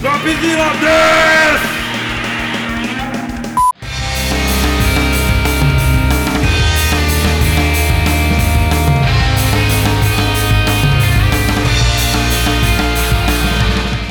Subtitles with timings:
[0.00, 1.80] Dropzilla Dance!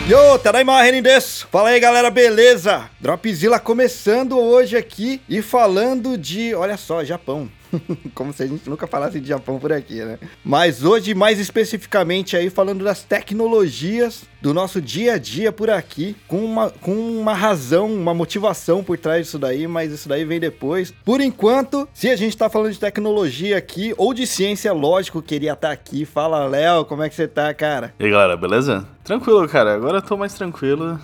[0.07, 1.41] Yo, Tadaima Renindes!
[1.51, 2.87] Fala aí galera, beleza?
[2.99, 7.49] Dropzilla começando hoje aqui e falando de, olha só, Japão.
[8.13, 10.17] Como se a gente nunca falasse de Japão por aqui, né?
[10.43, 16.15] Mas hoje, mais especificamente aí, falando das tecnologias do nosso dia a dia por aqui,
[16.27, 20.39] com uma, com uma razão, uma motivação por trás disso daí, mas isso daí vem
[20.39, 20.93] depois.
[21.03, 25.53] Por enquanto, se a gente tá falando de tecnologia aqui, ou de ciência, lógico, queria
[25.53, 26.05] estar tá aqui.
[26.05, 27.93] Fala, Léo, como é que você tá, cara?
[27.99, 28.87] E aí, galera, beleza?
[29.09, 29.73] Tranquilo, cara.
[29.73, 30.99] Agora eu tô mais tranquilo.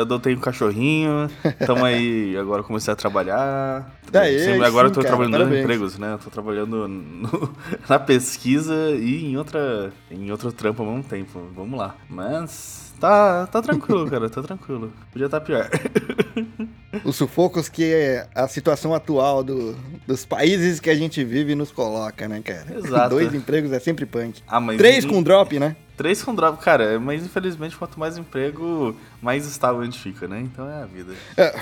[0.00, 1.28] Adotei um cachorrinho.
[1.66, 3.94] Tamo aí, agora comecei a trabalhar.
[4.10, 5.58] Daí, Sempre, agora sim, eu tô cara, trabalhando parabéns.
[5.58, 6.14] em empregos, né?
[6.14, 7.54] Eu tô trabalhando no-
[7.86, 11.38] na pesquisa e em outra em outro trampo ao mesmo tempo.
[11.54, 11.94] Vamos lá.
[12.08, 12.63] Mas
[13.00, 14.28] tá, tá tranquilo, cara.
[14.30, 14.92] Tá tranquilo.
[15.12, 15.68] Podia estar pior.
[17.04, 19.74] Os sufocos que a situação atual do-
[20.06, 22.66] dos países que a gente vive nos coloca, né, cara?
[22.76, 23.10] Exato.
[23.10, 24.42] Dois empregos é sempre punk.
[24.46, 25.74] Ah, Três com drop, né?
[25.96, 26.98] Três com drop, cara.
[26.98, 30.40] Mas infelizmente, quanto mais emprego, mais estável a gente fica, né?
[30.40, 31.12] Então é a vida.
[31.36, 31.54] É,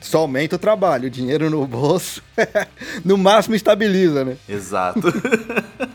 [0.00, 2.22] só aumenta o trabalho, o dinheiro no bolso.
[3.04, 4.36] no máximo estabiliza, né?
[4.48, 5.00] Exato.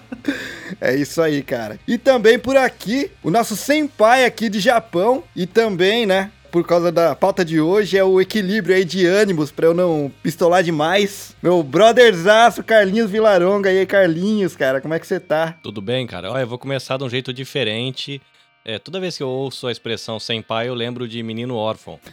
[0.81, 1.80] É isso aí, cara.
[1.88, 6.89] E também por aqui, o nosso senpai aqui de Japão e também, né, por causa
[6.89, 11.36] da pauta de hoje, é o equilíbrio aí de ânimos pra eu não pistolar demais.
[11.44, 13.70] Meu brotherzaço, Carlinhos Vilaronga.
[13.73, 15.58] E aí, Carlinhos, cara, como é que você tá?
[15.61, 16.31] Tudo bem, cara?
[16.31, 18.22] Olha, eu vou começar de um jeito diferente.
[18.67, 21.99] É, toda vez que eu ouço a expressão sem pai, eu lembro de menino órfão.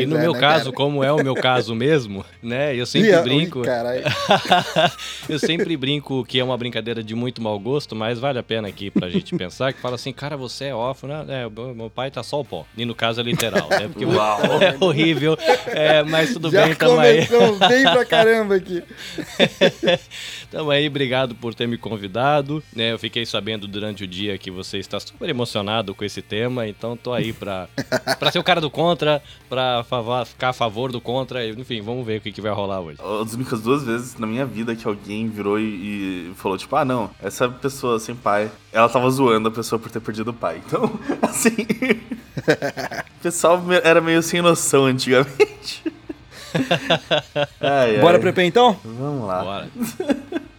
[0.00, 0.76] E no é, meu né, caso, cara?
[0.76, 2.74] como é o meu caso mesmo, né?
[2.74, 3.62] Eu sempre ui, brinco.
[3.62, 4.02] caralho.
[5.28, 8.68] eu sempre brinco que é uma brincadeira de muito mau gosto, mas vale a pena
[8.68, 11.24] aqui pra gente pensar que fala assim, cara, você é órfão, né?
[11.28, 12.64] É, meu pai tá só o pó.
[12.76, 13.88] E no caso é literal, né?
[13.88, 14.40] Porque Uau.
[14.62, 15.36] é horrível.
[15.66, 17.28] É, mas tudo Já bem, tamo aí.
[17.68, 18.82] bem pra caramba aqui.
[20.50, 22.62] Tamo aí, obrigado por ter me convidado.
[22.74, 22.92] né?
[22.92, 26.96] eu fiquei sabendo durante o dia que você está super emocionado com esse tema, então
[26.96, 27.68] tô aí pra,
[28.18, 31.46] pra ser o cara do contra, pra fava- ficar a favor do contra.
[31.46, 32.98] Enfim, vamos ver o que, que vai rolar hoje.
[33.22, 35.62] As únicas duas vezes na minha vida que alguém virou e,
[36.30, 39.90] e falou, tipo, ah, não, essa pessoa sem pai, ela tava zoando a pessoa por
[39.90, 40.60] ter perdido o pai.
[40.64, 40.82] Então,
[41.22, 41.56] assim.
[43.18, 45.82] o pessoal era meio sem noção antigamente.
[47.60, 48.20] Ai, Bora ai.
[48.20, 48.78] pro EP então?
[48.84, 49.42] Vamos lá.
[49.42, 49.68] Bora.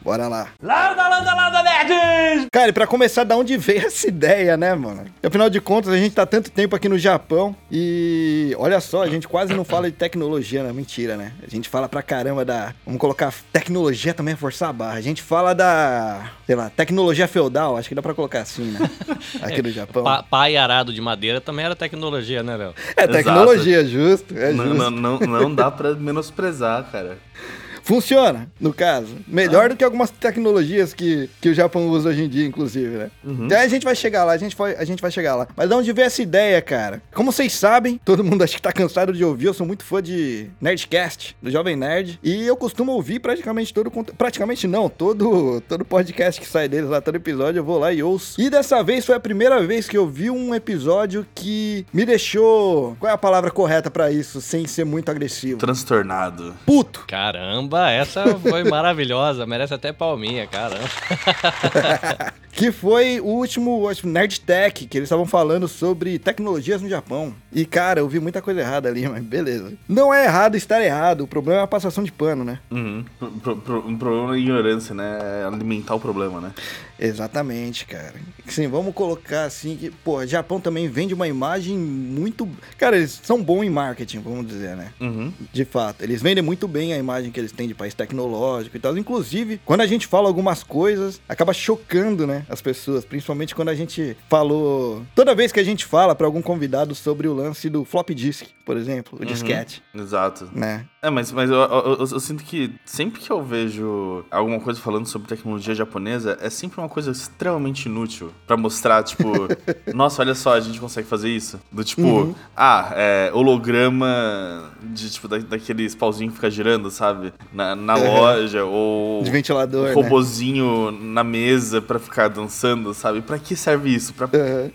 [0.03, 0.49] Bora lá.
[0.61, 2.47] Landa, landa, landa, nerds!
[2.51, 5.05] Cara, e pra começar, da onde veio essa ideia, né, mano?
[5.25, 9.07] Afinal de contas, a gente tá tanto tempo aqui no Japão e olha só, a
[9.07, 10.73] gente quase não fala de tecnologia, né?
[10.73, 11.31] Mentira, né?
[11.41, 12.73] A gente fala pra caramba da.
[12.85, 14.97] Vamos colocar tecnologia também, é forçar a barra.
[14.97, 16.31] A gente fala da.
[16.45, 18.79] Sei lá, tecnologia feudal, acho que dá pra colocar assim, né?
[19.41, 20.03] Aqui no Japão.
[20.03, 22.73] Pa pai arado de madeira também era tecnologia, né, Léo?
[22.97, 24.37] É tecnologia, justo.
[24.37, 24.89] É Não, justo.
[24.91, 27.17] não, não, não dá pra menosprezar, cara.
[27.83, 29.17] Funciona, no caso.
[29.27, 33.11] Melhor do que algumas tecnologias que, que o Japão usa hoje em dia, inclusive, né?
[33.23, 35.47] Então a gente vai chegar lá, a gente, vai, a gente vai chegar lá.
[35.55, 37.01] Mas de onde veio essa ideia, cara?
[37.13, 40.01] Como vocês sabem, todo mundo acho que tá cansado de ouvir, eu sou muito fã
[40.01, 42.19] de Nerdcast, do Jovem Nerd.
[42.23, 44.17] E eu costumo ouvir praticamente todo o conteúdo.
[44.17, 48.01] Praticamente não, todo, todo podcast que sai deles lá, todo episódio, eu vou lá e
[48.01, 48.39] ouço.
[48.39, 52.95] E dessa vez foi a primeira vez que eu vi um episódio que me deixou.
[52.99, 55.59] Qual é a palavra correta pra isso, sem ser muito agressivo?
[55.59, 56.53] Transtornado.
[56.65, 57.05] Puto!
[57.07, 60.83] Caramba, essa foi maravilhosa, merece até palminha, caramba.
[62.55, 67.33] Que foi o último acho, Nerd Tech, que eles estavam falando sobre tecnologias no Japão.
[67.51, 69.73] E, cara, eu vi muita coisa errada ali, mas beleza.
[69.89, 72.59] Não é errado estar errado, o problema é a passação de pano, né?
[72.69, 73.03] Uhum.
[73.41, 75.17] Pro- pro- um problema é ignorância, né?
[75.41, 76.51] É alimentar o problema, né?
[76.99, 78.13] Exatamente, cara.
[78.47, 82.47] Sim, vamos colocar assim que, pô, Japão também vende uma imagem muito.
[82.77, 84.91] Cara, eles são bons em marketing, vamos dizer, né?
[85.01, 85.33] Uhum.
[85.51, 88.79] De fato, eles vendem muito bem a imagem que eles têm de país tecnológico e
[88.79, 88.97] tal.
[88.97, 93.05] Inclusive, quando a gente fala algumas coisas, acaba chocando, né, as pessoas.
[93.05, 95.03] Principalmente quando a gente falou.
[95.15, 98.47] Toda vez que a gente fala pra algum convidado sobre o lance do flop disk,
[98.65, 100.49] por exemplo, o disquete, Exato.
[100.53, 100.85] né?
[101.03, 104.79] É, mas, mas eu, eu- eu- eu sinto que sempre que eu vejo alguma coisa
[104.79, 109.27] falando sobre tecnologia japonesa, é sempre uma coisa extremamente inútil pra mostrar, tipo,
[109.93, 111.59] nossa, olha só, a gente consegue fazer isso.
[111.69, 112.35] Do tipo, Uhum.
[112.55, 117.33] ah, é, holograma de, tipo, da, daqueles pauzinhos que fica girando, sabe?
[117.51, 118.13] Na, na Uhum.
[118.13, 119.93] loja, ou De ventilador, né?
[119.93, 123.21] robozinho na mesa pra ficar dançando, sabe?
[123.21, 124.13] Pra que serve isso?
[124.13, 124.71] Pra Aham.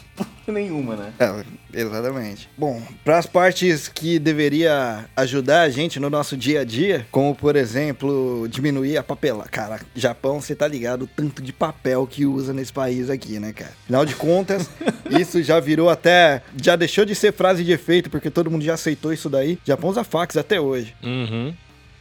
[0.49, 1.13] Que nenhuma, né?
[1.19, 1.45] É,
[1.81, 2.49] exatamente.
[2.57, 7.35] Bom, para as partes que deveria ajudar a gente no nosso dia a dia, como
[7.35, 9.45] por exemplo, diminuir a papela.
[9.51, 13.53] Cara, Japão, você tá ligado o tanto de papel que usa nesse país aqui, né,
[13.53, 13.73] cara?
[13.85, 14.71] Afinal de contas,
[15.11, 16.43] isso já virou até.
[16.61, 19.59] Já deixou de ser frase de efeito, porque todo mundo já aceitou isso daí.
[19.65, 20.95] Japão usa fax até hoje.
[21.03, 21.53] Uhum.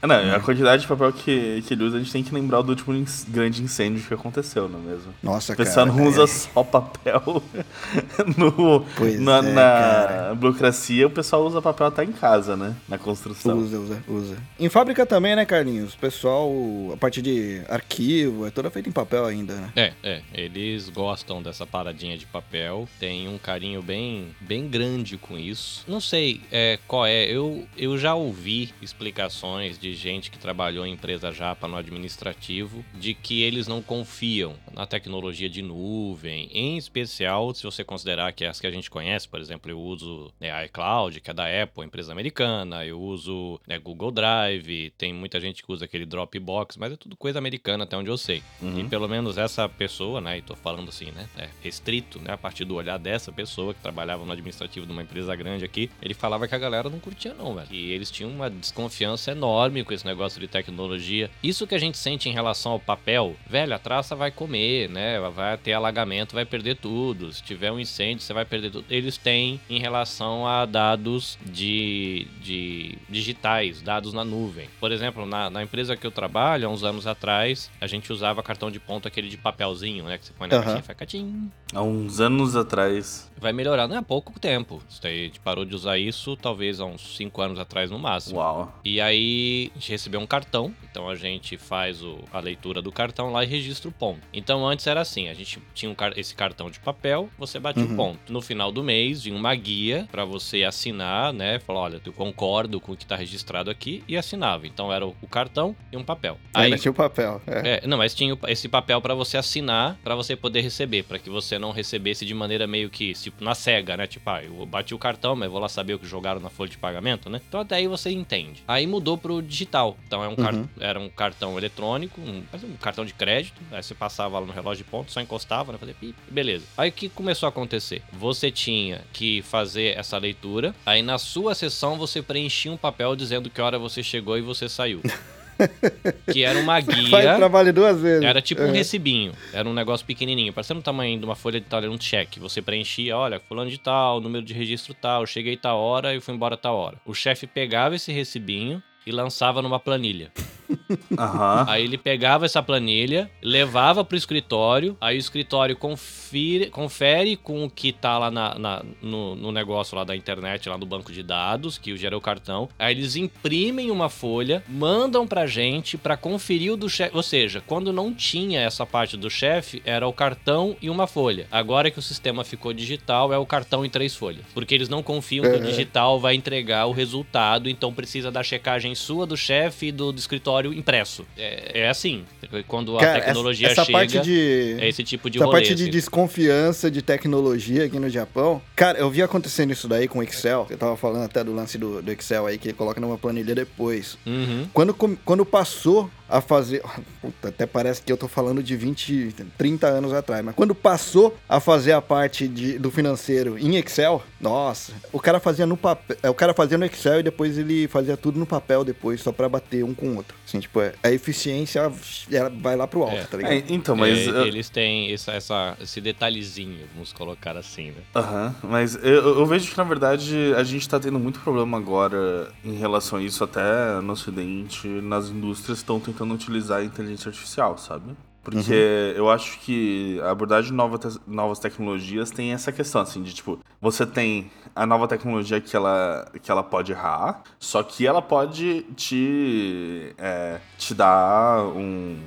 [0.01, 2.61] Ah, não, a quantidade de papel que, que ele usa, a gente tem que lembrar
[2.61, 5.13] do último ins- grande incêndio que aconteceu, não é mesmo?
[5.23, 5.97] Nossa, O pessoal cara.
[5.97, 6.27] não usa é.
[6.27, 7.41] só papel
[8.38, 10.35] no, Pois na, é, na cara.
[10.35, 12.75] burocracia, o pessoal usa papel até em casa, né?
[12.88, 13.57] Na construção.
[13.57, 14.38] Usa, usa, usa.
[14.59, 15.94] Em fábrica também, né, Carlinhos?
[15.94, 16.49] O pessoal,
[16.94, 19.71] a parte de arquivo, é toda feita em papel ainda, né?
[19.75, 20.21] É, é.
[20.33, 22.88] Eles gostam dessa paradinha de papel.
[22.99, 25.83] Tem um carinho bem, bem grande com isso.
[25.88, 27.25] Não sei é, qual é.
[27.25, 33.13] Eu, eu já ouvi explicações de gente que trabalhou em empresa japa no administrativo de
[33.13, 36.49] que eles não confiam na tecnologia de nuvem.
[36.51, 40.31] Em especial, se você considerar que as que a gente conhece, por exemplo, eu uso
[40.39, 42.85] né, a iCloud, que é da Apple, empresa americana.
[42.85, 44.91] Eu uso né, Google Drive.
[44.97, 48.17] Tem muita gente que usa aquele Dropbox, mas é tudo coisa americana até onde eu
[48.17, 48.41] sei.
[48.61, 52.37] E pelo menos essa pessoa, né, e tô falando assim, né, é restrito, né, a
[52.37, 56.13] partir do olhar dessa pessoa que trabalhava no administrativo de uma empresa grande aqui, ele
[56.13, 57.67] falava que a galera não curtia não, velho.
[57.71, 61.29] E eles tinham uma desconfiança enorme com esse negócio de tecnologia.
[61.44, 65.19] Isso que a gente sente em relação ao papel, velho, a traça vai comer, né,
[65.29, 67.31] vai ter alagamento, vai perder tudo.
[67.31, 68.85] Se tiver um incêndio, você vai perder tudo.
[68.89, 74.69] Eles têm em relação a dados de, de digitais, dados na nuvem.
[74.79, 78.41] Por exemplo, na, na empresa que eu trabalho, há uns anos atrás, a gente usava
[78.44, 80.18] cartão de ponto aquele de papelzinho, né?
[80.18, 80.63] Que você põe na Aham.
[80.63, 81.51] caixinha e faz catim.
[81.73, 83.30] Há uns anos atrás.
[83.38, 84.81] Vai melhorar, não é há pouco tempo.
[84.89, 88.38] Isso A gente parou de usar isso talvez há uns 5 anos atrás no máximo.
[88.39, 88.73] Uau.
[88.83, 92.91] E aí a gente recebeu um cartão, então a gente faz o- a leitura do
[92.91, 94.19] cartão lá e registra o ponto.
[94.33, 97.95] Então antes era assim, a gente tinha um esse cartão de papel, você batia o
[97.95, 98.31] ponto.
[98.31, 101.59] No final do mês vinha uma guia pra você assinar, né?
[101.59, 104.67] Falar, olha, eu concordo com o que tá registrado aqui e assinava.
[104.67, 106.37] Então era o, o cartão e um papel.
[106.53, 107.41] Ainda tinha o papel.
[107.47, 107.81] É.
[107.83, 111.29] É, não, mas tinha esse papel pra você assinar, pra você poder receber, pra que
[111.29, 114.07] você não recebesse de maneira meio que, tipo, na cega, né?
[114.07, 116.69] Tipo, ah, eu bati o cartão, mas vou lá saber o que jogaram na folha
[116.69, 117.41] de pagamento, né?
[117.47, 118.63] Então até aí você entende.
[118.67, 119.98] Aí mudou pro digital.
[120.07, 120.68] Então é um car- Uhum.
[120.80, 123.62] era um cartão eletrônico, um, um cartão de crédito.
[123.71, 125.77] Aí você passava lá no relógio de ponto, só encostava, né?
[125.77, 126.65] Fazia pip, beleza.
[126.77, 128.01] Aí o que começou a acontecer?
[128.13, 133.50] Você tinha que fazer essa leitura, aí na sua sessão você preenchia um papel dizendo
[133.50, 135.01] que hora você chegou e você saiu.
[136.31, 137.09] que era uma guia.
[137.09, 138.24] Faz trabalho duas vezes.
[138.24, 138.71] Era tipo um É.
[138.71, 139.33] recibinho.
[139.51, 142.39] Era um negócio pequenininho, parecendo o tamanho de uma folha de tal, era um cheque.
[142.39, 146.36] Você preenchia, olha, fulano de tal, número de registro tal, cheguei tal hora e fui
[146.36, 146.98] embora tal hora.
[147.06, 150.31] O chefe pegava esse recibinho e lançava numa planilha.
[151.18, 151.65] Aham.
[151.68, 157.69] Aí ele pegava essa planilha, levava pro escritório, aí o escritório confere, confere com o
[157.69, 161.24] que tá lá na, na- no, no negócio lá da internet, lá do banco de
[161.24, 162.68] dados, que gera o cartão.
[162.77, 167.15] Aí eles imprimem uma folha, mandam pra gente pra conferir o do chefe.
[167.15, 171.48] Ou seja, quando não tinha essa parte do chefe, era o cartão e uma folha.
[171.50, 174.44] Agora que o sistema ficou digital, é o cartão e três folhas.
[174.54, 178.94] Porque eles não confiam que o digital vai entregar o resultado, então precisa da checagem
[178.97, 181.25] sua, do chefe e do, do escritório impresso.
[181.38, 182.25] É, é assim.
[182.67, 184.77] Quando a Cara, tecnologia essa, essa chega, parte de.
[184.79, 185.57] é esse tipo de essa rolê.
[185.57, 185.91] parte de assim.
[185.91, 188.61] desconfiança de tecnologia aqui no Japão.
[188.75, 190.67] Cara, eu vi acontecendo isso daí com o Excel.
[190.69, 193.53] Eu tava falando até do lance do, do Excel aí, que ele coloca numa planilha
[193.53, 194.17] depois.
[194.25, 194.67] Uhum.
[194.73, 196.81] Quando, quando passou a fazer.
[197.21, 201.35] Puta, até parece que eu tô falando de 20, 30 anos atrás, mas quando passou
[201.47, 206.18] a fazer a parte de, do financeiro em Excel, nossa, o cara fazia no papel.
[206.29, 209.49] O cara fazia no Excel e depois ele fazia tudo no papel depois, só pra
[209.49, 210.35] bater um com o outro.
[210.45, 211.92] Assim, tipo, é- a eficiência
[212.31, 213.23] ela vai lá pro alto, É.
[213.25, 213.54] tá ligado?
[213.54, 214.18] É, então, mas.
[214.18, 217.97] É, eu- Eles têm essa, essa- esse detalhezinho, vamos colocar assim, né?
[218.16, 222.51] Aham, mas eu, eu vejo que na verdade a gente tá tendo muito problema agora
[222.63, 223.61] em relação a isso, até
[224.01, 228.16] no ocidente, nas indústrias estão tentando utilizar a inteligência artificial, sabe?
[228.44, 233.21] Porque eu acho que a abordagem de nova te- novas tecnologias tem essa questão, assim,
[233.21, 238.07] de tipo, você tem a nova tecnologia que ela, que ela pode errar, só que
[238.07, 242.18] ela pode te, é, te dar um,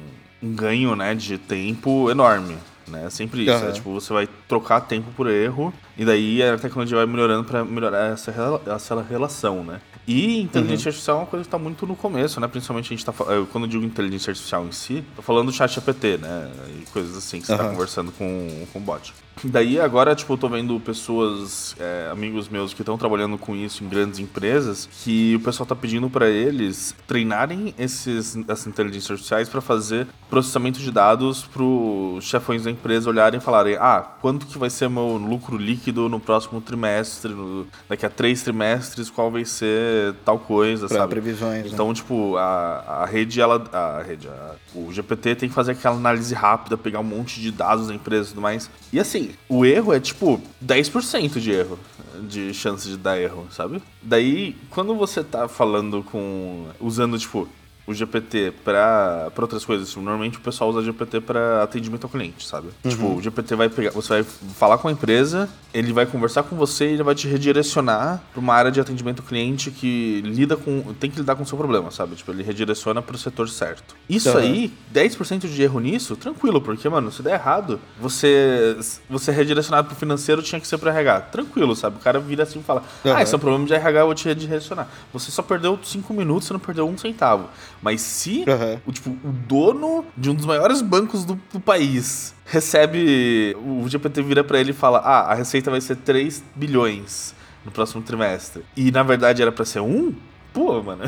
[0.42, 2.56] um ganho, né, de tempo enorme.
[2.88, 3.06] Né?
[3.06, 3.52] É sempre isso.
[3.52, 3.68] Aham.
[3.68, 7.64] É, tipo, você vai trocar tempo por erro, e daí a tecnologia vai melhorando pra
[7.64, 8.32] melhorar essa,
[8.66, 9.80] essa relação, né?
[10.06, 12.48] E inteligência artificial é uma coisa que tá muito no começo, né?
[12.48, 15.72] Principalmente a gente tá Quando eu digo inteligência artificial em si, tô falando do chat
[15.72, 16.50] GPT, né?
[16.80, 17.72] E coisas assim que você tá Aham.
[17.72, 19.14] conversando com, com o bot.
[19.44, 23.82] Daí agora, tipo, eu tô vendo pessoas, é, amigos meus que estão trabalhando com isso
[23.82, 29.48] em grandes empresas, que o pessoal tá pedindo para eles treinarem esses, essas inteligências artificiais
[29.48, 34.58] para fazer processamento de dados pros chefões da empresa olharem e falarem, ah, quanto que
[34.58, 39.44] vai ser meu lucro líquido no próximo trimestre, no, daqui a três trimestres, qual vai
[39.44, 41.10] ser tal coisa, Pra sabe?
[41.10, 41.70] previsões, né?
[41.72, 43.64] Então, tipo, a, a rede, ela.
[43.72, 47.50] A rede, a- o GPT tem que fazer aquela análise rápida, pegar um monte de
[47.50, 48.70] dados da empresa e tudo mais.
[48.92, 51.78] E assim, o erro é tipo 10% de erro,
[52.22, 53.82] de chance de dar erro, sabe?
[54.02, 56.66] Daí, quando você tá falando com.
[56.80, 57.48] usando, tipo,
[57.90, 62.10] o GPT pra, pra outras coisas, tipo, normalmente o pessoal usa GPT pra atendimento ao
[62.10, 62.68] cliente, sabe?
[62.86, 63.90] Tipo, o GPT vai pegar.
[63.90, 67.26] Você vai falar com a empresa, ele vai conversar com você e ele vai te
[67.28, 70.94] redirecionar pra uma área de atendimento ao cliente que lida com.
[70.94, 72.14] tem que lidar com o seu problema, sabe?
[72.14, 73.94] Tipo, ele redireciona pro setor certo.
[74.08, 74.38] Isso Aham.
[74.38, 78.76] aí, 10% de erro nisso, tranquilo, porque, mano, se der errado, você.
[79.08, 81.20] Você é redirecionado pro financeiro tinha que ser pro RH.
[81.22, 81.96] Tranquilo, sabe?
[81.96, 83.16] O cara vira assim e fala: Aham.
[83.16, 84.88] Ah, esse é um problema de RH, eu vou te redirecionar.
[85.12, 87.48] Você só perdeu 5 minutos, você não perdeu um centavo.
[87.82, 88.78] Mas se Aham.
[88.86, 93.56] o, tipo, o dono de um dos maiores bancos do, do país recebe.
[93.58, 97.34] O GPT vira pra ele e fala: Ah, a receita vai ser 3 bilhões
[97.64, 98.64] no próximo trimestre.
[98.76, 100.14] E na verdade era pra ser um?
[100.52, 101.04] Pô, mano.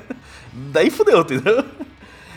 [0.72, 1.64] Daí fudeu, entendeu?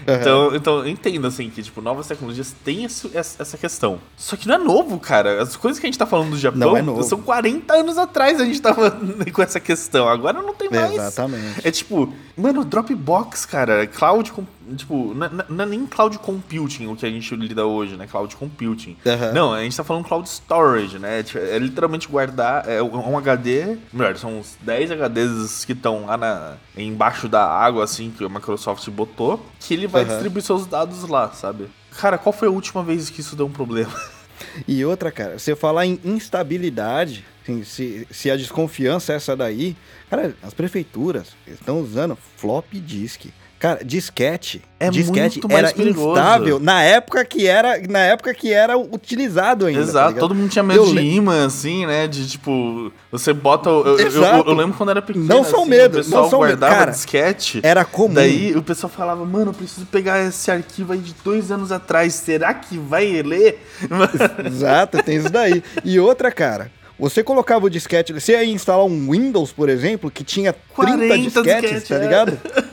[0.07, 3.99] Então, então eu entendo, assim, que, tipo, novas tecnologias têm esse- essa questão.
[4.17, 5.41] Só que não é novo, cara.
[5.41, 8.39] As coisas que a gente tá falando do Japão Não é são 40 anos atrás
[8.39, 8.91] a gente tava
[9.33, 10.07] com essa questão.
[10.07, 10.93] Agora não tem mais.
[10.93, 11.61] Exatamente.
[11.67, 14.31] É tipo, mano, Dropbox, cara, cloud,
[14.75, 18.07] tipo, não, não- não é nem cloud computing o que a gente lida hoje, né?
[18.07, 18.97] Cloud computing.
[19.05, 19.31] Aham.
[19.33, 21.23] Não, a gente tá falando cloud storage, né?
[21.23, 26.17] Tipo, É literalmente guardar é um HD, melhor, são uns 10 HDs que estão lá
[26.17, 30.11] na, embaixo da água, assim, que a Microsoft botou, que ele vai Aham.
[30.11, 31.67] distribuir seus dados lá, sabe?
[31.91, 33.91] Cara, qual foi a última vez que isso deu um problema?
[34.67, 39.75] E outra, cara, você falar em instabilidade, assim, se, se a desconfiança é essa daí,
[40.09, 43.27] cara, as prefeituras estão usando flop disk.
[43.63, 46.09] Cara, disquete, É disquete muito mais era perigoso.
[46.09, 49.79] instável na época que era, na época que era utilizado ainda.
[49.79, 50.19] tá Exato, ligado?
[50.19, 52.05] todo mundo tinha medo Eu de imã, assim, né?
[52.05, 53.69] De tipo, você bota.
[53.69, 54.11] Eu, eu,
[54.47, 55.23] eu, lembro quando era pequeno.
[55.23, 56.49] Não são assim, medo, O pessoal não são medo.
[56.49, 57.61] guardava Cara, disquete.
[57.63, 58.15] Era comum.
[58.15, 62.13] Daí o pessoal falava, mano, eu preciso pegar esse arquivo aí de dois anos atrás.
[62.15, 63.65] Será que vai ler?
[64.45, 65.63] Exato, tem isso daí.
[65.85, 70.25] E outra, cara, você colocava o disquete, você ia instalar um Windows, por exemplo, que
[70.25, 72.72] tinha 30 40 disquetes, disquete, tá é.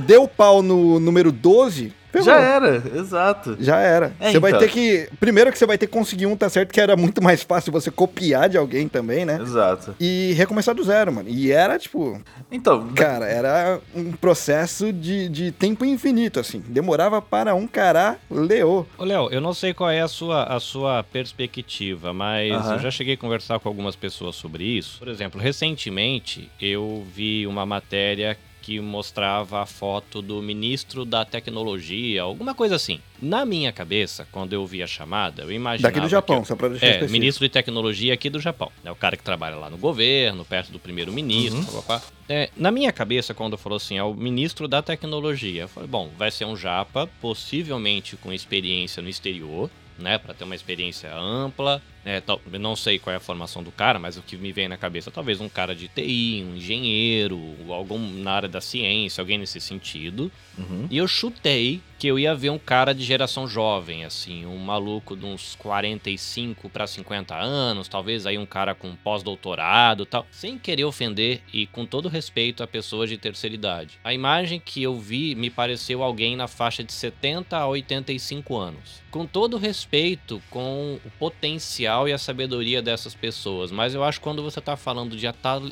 [0.00, 2.26] Deu pau no número 12, ferrou.
[2.26, 3.56] Já era, exato.
[3.58, 4.12] Já era.
[4.20, 4.60] É, você vai então.
[4.60, 5.08] ter que.
[5.18, 7.72] Primeiro que você vai ter que conseguir um, tá certo, que era muito mais fácil
[7.72, 9.38] você copiar de alguém também, né?
[9.40, 9.94] Exato.
[9.98, 11.28] E recomeçar do zero, mano.
[11.28, 12.20] E era, tipo,
[12.50, 16.62] Então, cara, era um processo de, de tempo infinito, assim.
[16.66, 18.86] Demorava para um cará leô.
[18.96, 22.90] Ô, Léo, eu não sei qual é a sua, a sua perspectiva, mas eu já
[22.90, 24.98] cheguei a conversar com algumas pessoas sobre isso.
[24.98, 32.22] Por exemplo, recentemente eu vi uma matéria que mostrava a foto do ministro da tecnologia,
[32.22, 32.98] alguma coisa assim.
[33.20, 36.56] Na minha cabeça, quando eu vi a chamada, eu imaginava Daqui do Japão, que só
[36.56, 37.12] pra deixar é, específico.
[37.12, 38.72] ministro de tecnologia aqui do Japão.
[38.82, 41.58] É o cara que trabalha lá no governo, perto do primeiro-ministro.
[41.58, 42.00] Uhum.
[42.26, 46.10] É, na minha cabeça, quando falou assim, é o ministro da tecnologia, eu falei, bom,
[46.16, 49.68] vai ser um japa, possivelmente com experiência no exterior,
[49.98, 51.82] né, para ter uma experiência ampla.
[52.04, 54.68] É, tal- não sei qual é a formação do cara, mas o que me vem
[54.68, 59.38] na cabeça, talvez um cara de TI, um engenheiro, algum na área da ciência, alguém
[59.38, 60.30] nesse sentido.
[60.58, 60.86] Uhum.
[60.90, 65.16] E eu chutei que eu ia ver um cara de geração jovem, assim, um maluco
[65.16, 70.84] de uns 45 para 50 anos, talvez aí um cara com pós-doutorado tal, sem querer
[70.84, 73.98] ofender e com todo respeito a pessoas de terceira idade.
[74.04, 79.02] A imagem que eu vi me pareceu alguém na faixa de 70 a 85 anos.
[79.10, 84.24] Com todo respeito com o potencial e a sabedoria dessas pessoas, mas eu acho que
[84.24, 85.26] quando você está falando de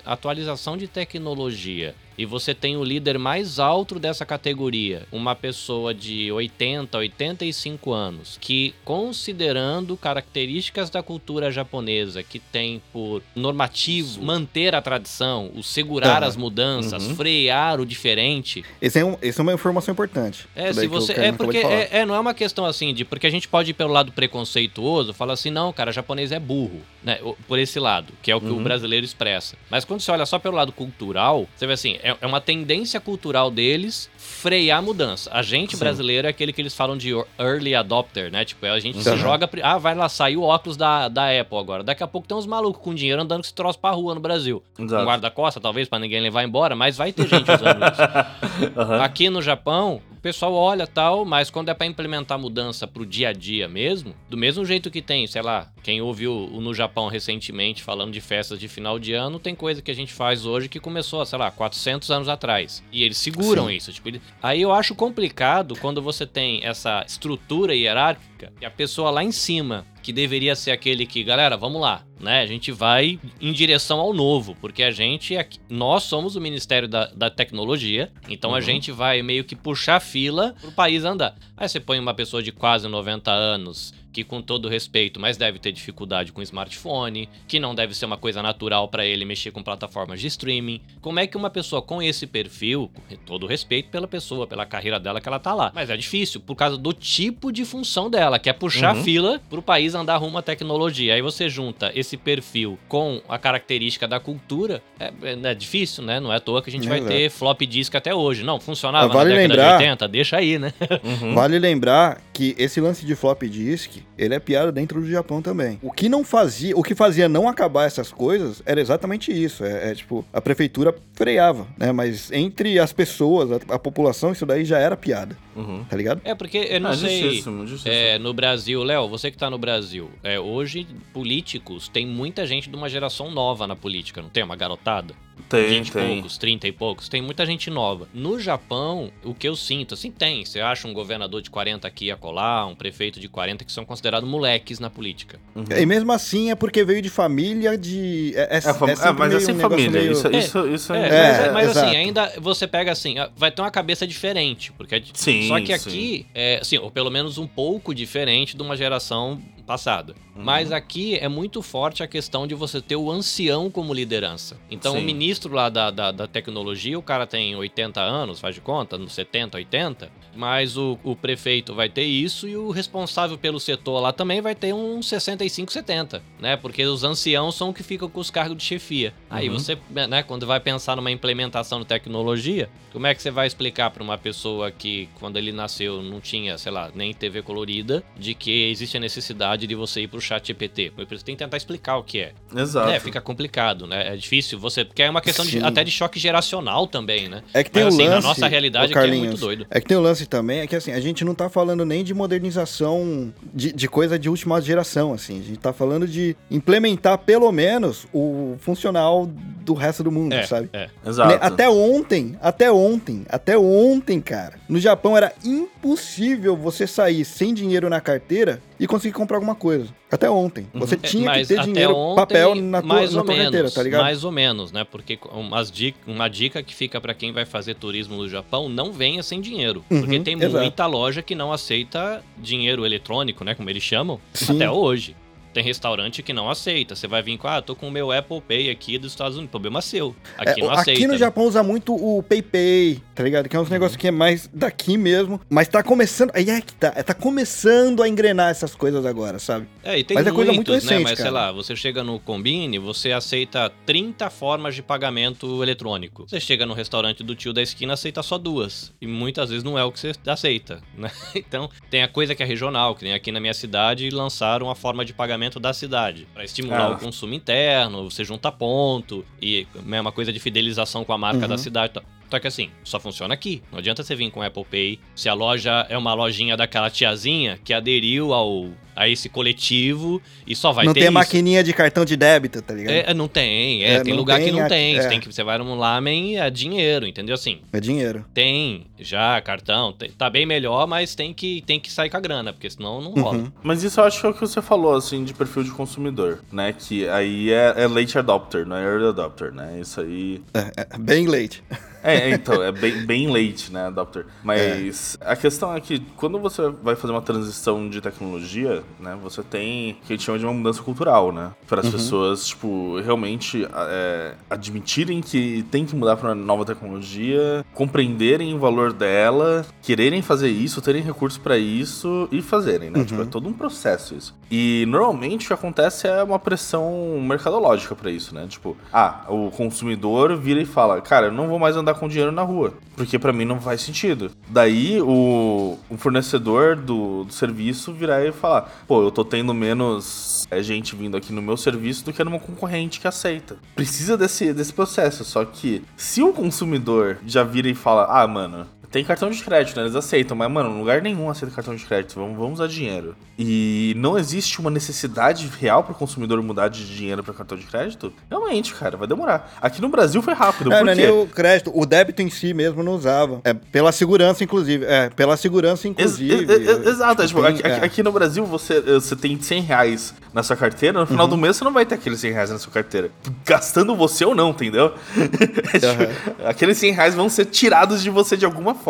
[0.05, 6.31] atualização de tecnologia e você tem o líder mais alto dessa categoria, uma pessoa de
[6.31, 14.81] 80, 85 anos, que considerando características da cultura japonesa que tem por normativo manter a
[14.81, 16.27] tradição, o segurar Aham.
[16.29, 17.17] as mudanças, Uhum.
[17.17, 20.47] frear o diferente, Esse é, um, esse é uma informação importante.
[20.55, 21.13] é, se o você.
[21.15, 23.05] É porque é, é, não é uma questão assim de.
[23.05, 26.81] Porque a gente pode ir pelo lado preconceituoso, falar assim, não, cara, japonês é burro,
[27.03, 27.19] né?
[27.23, 28.63] o- Por esse lado, que é o que o Uhum.
[28.63, 29.57] brasileiro expressa.
[29.71, 33.01] Mas quando você olha só pelo lado cultural, você vê assim, é, é uma tendência
[33.01, 35.31] cultural deles frear a mudança.
[35.33, 35.79] A gente Sim.
[35.79, 38.45] brasileiro é aquele que eles falam de early adopter, né?
[38.45, 39.17] Tipo, a gente se Uhum.
[39.17, 39.47] joga.
[39.49, 41.83] pri- Ah, vai lá, saiu o óculos da, da Apple agora.
[41.85, 44.21] Daqui a pouco tem uns malucos com dinheiro andando com esse troço pra rua no
[44.21, 44.63] Brasil.
[44.79, 45.03] Exato.
[45.03, 48.73] Um guarda-costa, talvez, pra ninguém levar embora, mas vai ter gente usando isso.
[48.77, 49.01] Aham.
[49.03, 53.33] Aqui no Japão, pessoal olha tal, mas quando é para implementar mudança pro dia a
[53.33, 58.13] dia mesmo, do mesmo jeito que tem, sei lá, quem ouviu no Japão recentemente falando
[58.13, 61.25] de festas de final de ano, tem coisa que a gente faz hoje que começou,
[61.27, 62.83] sei lá, 400 anos atrás.
[62.93, 63.75] E eles seguram Sim.
[63.75, 63.93] isso.
[63.93, 64.23] Tipo, ele...
[64.41, 69.33] Aí eu acho complicado quando você tem essa estrutura hierárquica e a pessoa lá em
[69.33, 72.41] cima que deveria ser aquele que, galera, vamos lá, né?
[72.41, 76.89] A gente vai em direção ao novo, porque a gente, é, nós somos o Ministério
[76.89, 78.57] da, da Tecnologia, então uhum.
[78.57, 81.35] a gente vai meio que puxar fila pro país andar.
[81.57, 85.59] Aí você põe uma pessoa de quase 90 anos que com todo respeito, mas deve
[85.59, 89.63] ter dificuldade com smartphone, que não deve ser uma coisa natural para ele mexer com
[89.63, 90.81] plataformas de streaming.
[91.01, 95.01] Como é que uma pessoa com esse perfil, com todo respeito pela pessoa, pela carreira
[95.01, 98.39] dela que ela tá lá, mas é difícil por causa do tipo de função dela,
[98.39, 99.03] que é puxar uhum.
[99.03, 101.15] fila pro país andar rumo à tecnologia.
[101.15, 106.21] Aí você junta esse perfil com a característica da cultura, é, é, é difícil, né?
[106.21, 108.43] Não é à toa que a gente é vai ter flop disk até hoje.
[108.43, 110.73] Não, funcionava vale na década lembrar, de 80, deixa aí, né?
[111.03, 111.35] Uhum.
[111.35, 115.79] Vale lembrar que esse lance de flop disk ele é piada dentro do Japão também.
[115.83, 119.65] O que não fazia, o que fazia não acabar essas coisas era exatamente isso.
[119.65, 121.93] É, é tipo, a prefeitura freava, né?
[121.93, 125.37] Mas entre as pessoas, a, a população, isso daí já era piada.
[125.55, 125.85] Uhum.
[125.85, 126.21] Tá ligado?
[126.25, 127.23] É, porque eu não ah, sei.
[127.23, 127.95] Justíssimo, justíssimo.
[127.95, 132.69] É, no Brasil, Léo, você que tá no Brasil, é, hoje políticos, tem muita gente
[132.69, 134.43] de uma geração nova na política, não tem?
[134.43, 135.15] Uma garotada?
[135.49, 136.03] Tem, 20 tem.
[136.03, 137.09] e poucos, 30 e poucos.
[137.09, 138.09] Tem muita gente nova.
[138.13, 140.45] No Japão, o que eu sinto, assim, tem.
[140.45, 143.85] Você acha um governador de 40 aqui a colar, um prefeito de 40 que são
[143.85, 145.39] considerados moleques na política.
[145.55, 145.65] Uhum.
[145.77, 148.33] E mesmo assim é porque veio de família de.
[148.35, 148.89] É, é, é, fam...
[148.89, 149.91] é mas é sem um família.
[149.91, 150.13] Meio...
[150.13, 151.09] Isso, isso, isso é.
[151.09, 154.73] é mas, mas assim, ainda você pega assim, vai ter uma cabeça diferente.
[154.73, 158.77] Porque sim, Só que aqui, é, assim, ou pelo menos um pouco diferente de uma
[158.77, 159.41] geração
[159.73, 160.15] passada.
[160.37, 160.43] Uhum.
[160.45, 164.59] Mas aqui é muito forte a questão de você ter o ancião como liderança.
[164.71, 165.01] Então, Sim.
[165.01, 168.99] o ministro lá da, da, da, tecnologia, o cara tem 80 anos, faz de conta,
[168.99, 174.01] nos 70, 80, mas o, o prefeito vai ter isso e o responsável pelo setor
[174.01, 176.57] lá também vai ter uns 65, 70, né?
[176.57, 179.15] Porque os anciãos são os que ficam com os cargos de chefia.
[179.31, 179.37] Uhum.
[179.37, 183.47] Aí você, né, quando vai pensar numa implementação de tecnologia, como é que você vai
[183.47, 188.03] explicar para uma pessoa que, quando ele nasceu, não tinha, sei lá, nem TV colorida,
[188.19, 190.93] de que existe a necessidade de você ir pro chat GPT?
[190.97, 192.33] Você tem que tentar explicar o que é.
[192.55, 192.91] Exato.
[192.91, 194.15] É, fica complicado, né?
[194.15, 194.85] É difícil você.
[194.85, 197.43] Porque é uma questão de, até de choque geracional também, né?
[197.55, 199.67] É que tem Mas, assim, lance, na nossa realidade aqui é muito doido.
[199.71, 201.85] É que tem o um lance também, é que assim, a gente não tá falando
[201.85, 205.41] nem de modernização de, de coisa de última geração, assim.
[205.41, 210.47] A gente tá falando de implementar pelo menos o funcional do resto do mundo, é,
[210.47, 210.69] sabe?
[210.73, 210.89] É.
[211.07, 211.39] Exato.
[211.41, 217.89] Até ontem, até ontem, até ontem, cara, no Japão era impossível você sair sem dinheiro
[217.89, 219.87] na carteira e conseguir comprar alguma coisa.
[220.11, 220.67] Até ontem.
[220.75, 220.81] Uhum.
[220.81, 223.81] Você tinha Mas que ter dinheiro, ontem, papel na tua, mais na tua carteira, tá
[223.81, 224.03] ligado?
[224.03, 224.83] Mais ou menos, né?
[224.83, 228.93] Porque umas dica, uma dica que fica para quem vai fazer turismo no Japão, não
[228.93, 229.85] venha sem dinheiro.
[229.89, 230.59] Uhum, porque tem exato.
[230.59, 233.55] muita loja que não aceita dinheiro eletrônico, né?
[233.55, 234.57] Como eles chamam, Sim.
[234.57, 235.15] até hoje.
[235.53, 236.95] Tem restaurante que não aceita.
[236.95, 239.51] Você vai vir com, ah, tô com o meu Apple Pay aqui dos Estados Unidos.
[239.51, 240.15] Problema seu.
[240.39, 240.93] Aqui é, não aceita.
[240.93, 243.49] Aqui no Japão usa muito o PayPay, tá ligado?
[243.49, 243.73] Que é uns uhum.
[243.73, 245.41] negócios que é mais daqui mesmo.
[245.49, 246.31] Mas tá começando.
[246.35, 246.91] Aí é que tá.
[246.91, 249.67] Tá começando a engrenar essas coisas agora, sabe?
[249.83, 250.77] É, e tem Mas muitos, é coisa muito né?
[250.77, 251.01] recente, né?
[251.01, 251.23] Mas cara.
[251.23, 256.27] sei lá, você chega no Combine, você aceita 30 formas de pagamento eletrônico.
[256.29, 258.93] Você chega no restaurante do tio da esquina, aceita só duas.
[259.01, 261.11] E muitas vezes não é o que você aceita, né?
[261.35, 264.75] Então, tem a coisa que é regional, que nem aqui na minha cidade lançaram a
[264.75, 266.91] forma de pagamento da cidade, para estimular ah.
[266.91, 271.43] o consumo interno, você junta ponto e é uma coisa de fidelização com a marca
[271.43, 271.49] uhum.
[271.49, 271.95] da cidade.
[272.31, 273.63] Só que assim, só funciona aqui.
[273.71, 274.99] Não adianta você vir com Apple Pay.
[275.15, 280.55] Se a loja é uma lojinha daquela tiazinha que aderiu ao a esse coletivo e
[280.55, 281.13] só vai não ter tem isso.
[281.13, 282.95] maquininha de cartão de débito, tá ligado?
[282.95, 283.85] É, não tem.
[283.85, 284.97] É, é tem lugar tem, que não tem.
[284.97, 285.03] É.
[285.03, 287.35] Você, tem que, você vai no Lamen, é dinheiro, entendeu?
[287.35, 287.61] Assim.
[287.73, 288.25] É dinheiro.
[288.35, 289.93] Tem já cartão.
[289.93, 293.01] Tem, tá bem melhor, mas tem que, tem que sair com a grana, porque senão
[293.01, 293.39] não rola.
[293.39, 293.53] Uhum.
[293.63, 296.41] Mas isso eu acho que é o que você falou, assim, de perfil de consumidor,
[296.53, 296.73] né?
[296.73, 299.79] Que aí é, é late adopter, não é early adopter, né?
[299.81, 300.43] Isso aí...
[300.55, 301.63] É, é bem late.
[302.03, 304.27] É, então, é bem, bem late, né, adopter.
[304.43, 305.33] Mas é.
[305.33, 309.93] a questão é que quando você vai fazer uma transição de tecnologia, né, você tem
[309.93, 311.53] o que a gente chama de uma mudança cultural, né?
[311.69, 311.93] Para as uhum.
[311.93, 318.59] pessoas, tipo, realmente é, admitirem que tem que mudar para uma nova tecnologia, compreenderem o
[318.59, 322.99] valor dela, quererem fazer isso, terem recursos para isso e fazerem, né?
[322.99, 323.05] Uhum.
[323.05, 324.35] Tipo, é todo um processo isso.
[324.51, 328.47] E normalmente o que acontece é uma pressão mercadológica para isso, né?
[328.49, 332.09] Tipo, ah, o consumidor vira e fala, cara, eu não vou mais andar andar com
[332.09, 332.75] dinheiro na rua.
[332.97, 334.31] Porque para mim não faz sentido.
[334.49, 340.47] Daí o, o fornecedor do, do, serviço virar e falar: pô, eu tô tendo menos
[340.51, 343.57] é, gente vindo aqui no meu serviço do que numa concorrente que aceita.
[343.75, 345.25] Precisa desse, desse processo.
[345.25, 349.75] Só que se o consumidor já vira e fala: ah, mano, Tem cartão de crédito,
[349.77, 349.83] né?
[349.85, 352.15] Eles aceitam, mas, mano, lugar nenhum aceita cartão de crédito.
[352.15, 353.17] Vamos, vamos usar dinheiro.
[353.39, 358.13] E não existe uma necessidade real pro consumidor mudar de dinheiro pra cartão de crédito?
[358.31, 359.51] Realmente, cara, vai demorar.
[359.63, 360.71] Aqui no Brasil foi rápido.
[360.73, 363.41] É, por não é nem o crédito, o débito em si mesmo não usava.
[363.45, 364.85] É pela segurança, inclusive.
[364.85, 366.35] É, pela segurança, inclusive.
[366.53, 367.75] ex- ex- Exato, tipo, Tem- aqui, é.
[367.85, 371.57] aqui no Brasil você, você tem 100 reais na sua carteira, no final do mês
[371.57, 373.11] você não vai ter aqueles 100 reais na sua carteira.
[373.47, 374.93] Gastando você ou não, entendeu?
[375.73, 378.82] É, tipo, Aqueles 100 reais vão ser tirados de você de alguma forma.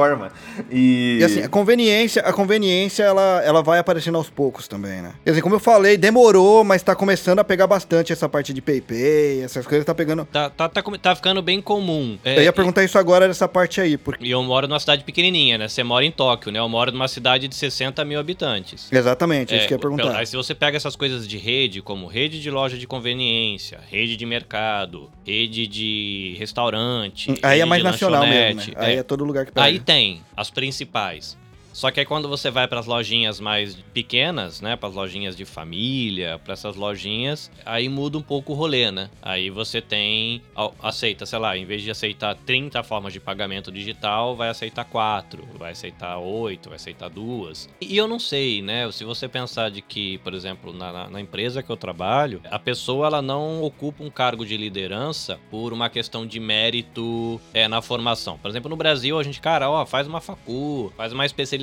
[0.70, 5.12] E, E assim, a conveniência, a conveniência ela, ela vai aparecendo aos poucos também, né?
[5.24, 8.62] Quer dizer, como eu falei, demorou, mas tá começando a pegar bastante essa parte de
[8.62, 10.24] PayPay, essas coisas tá pegando.
[10.24, 12.18] Tá, tá, tá, tá ficando bem comum.
[12.24, 15.04] É, eu ia perguntar isso agora dessa parte aí, porque E eu moro numa cidade
[15.04, 15.68] pequenininha, né?
[15.68, 16.58] Você mora em Tóquio, né?
[16.58, 18.88] Eu moro numa cidade de 60 mil habitantes.
[18.90, 20.16] exatamente, é isso que eu ia perguntar.
[20.16, 24.16] Aí se você pega essas coisas de rede, como rede de loja de conveniência, rede
[24.16, 28.66] de mercado, rede de restaurante, Aí é mais de nacional mesmo, né?
[28.76, 28.98] Aí é.
[28.98, 29.66] é todo lugar que pega.
[29.66, 31.36] Aí tem as principais.
[31.72, 35.34] Só que aí quando você vai para as lojinhas mais pequenas, né, para as lojinhas
[35.36, 39.08] de família, para essas lojinhas, aí muda um pouco o rolê, né?
[39.22, 40.42] Aí você tem
[40.82, 45.46] aceita, sei lá, em vez de aceitar 30 formas de pagamento digital, vai aceitar 4,
[45.58, 47.68] vai aceitar 8, vai aceitar duas.
[47.80, 48.90] E eu não sei, né?
[48.92, 53.06] Se você pensar de que, por exemplo, na- na empresa que eu trabalho, a pessoa
[53.06, 58.38] ela não ocupa um cargo de liderança por uma questão de mérito é, na formação.
[58.38, 61.61] Por exemplo, no Brasil, a gente, cara, ó, faz uma facu, faz uma especialização,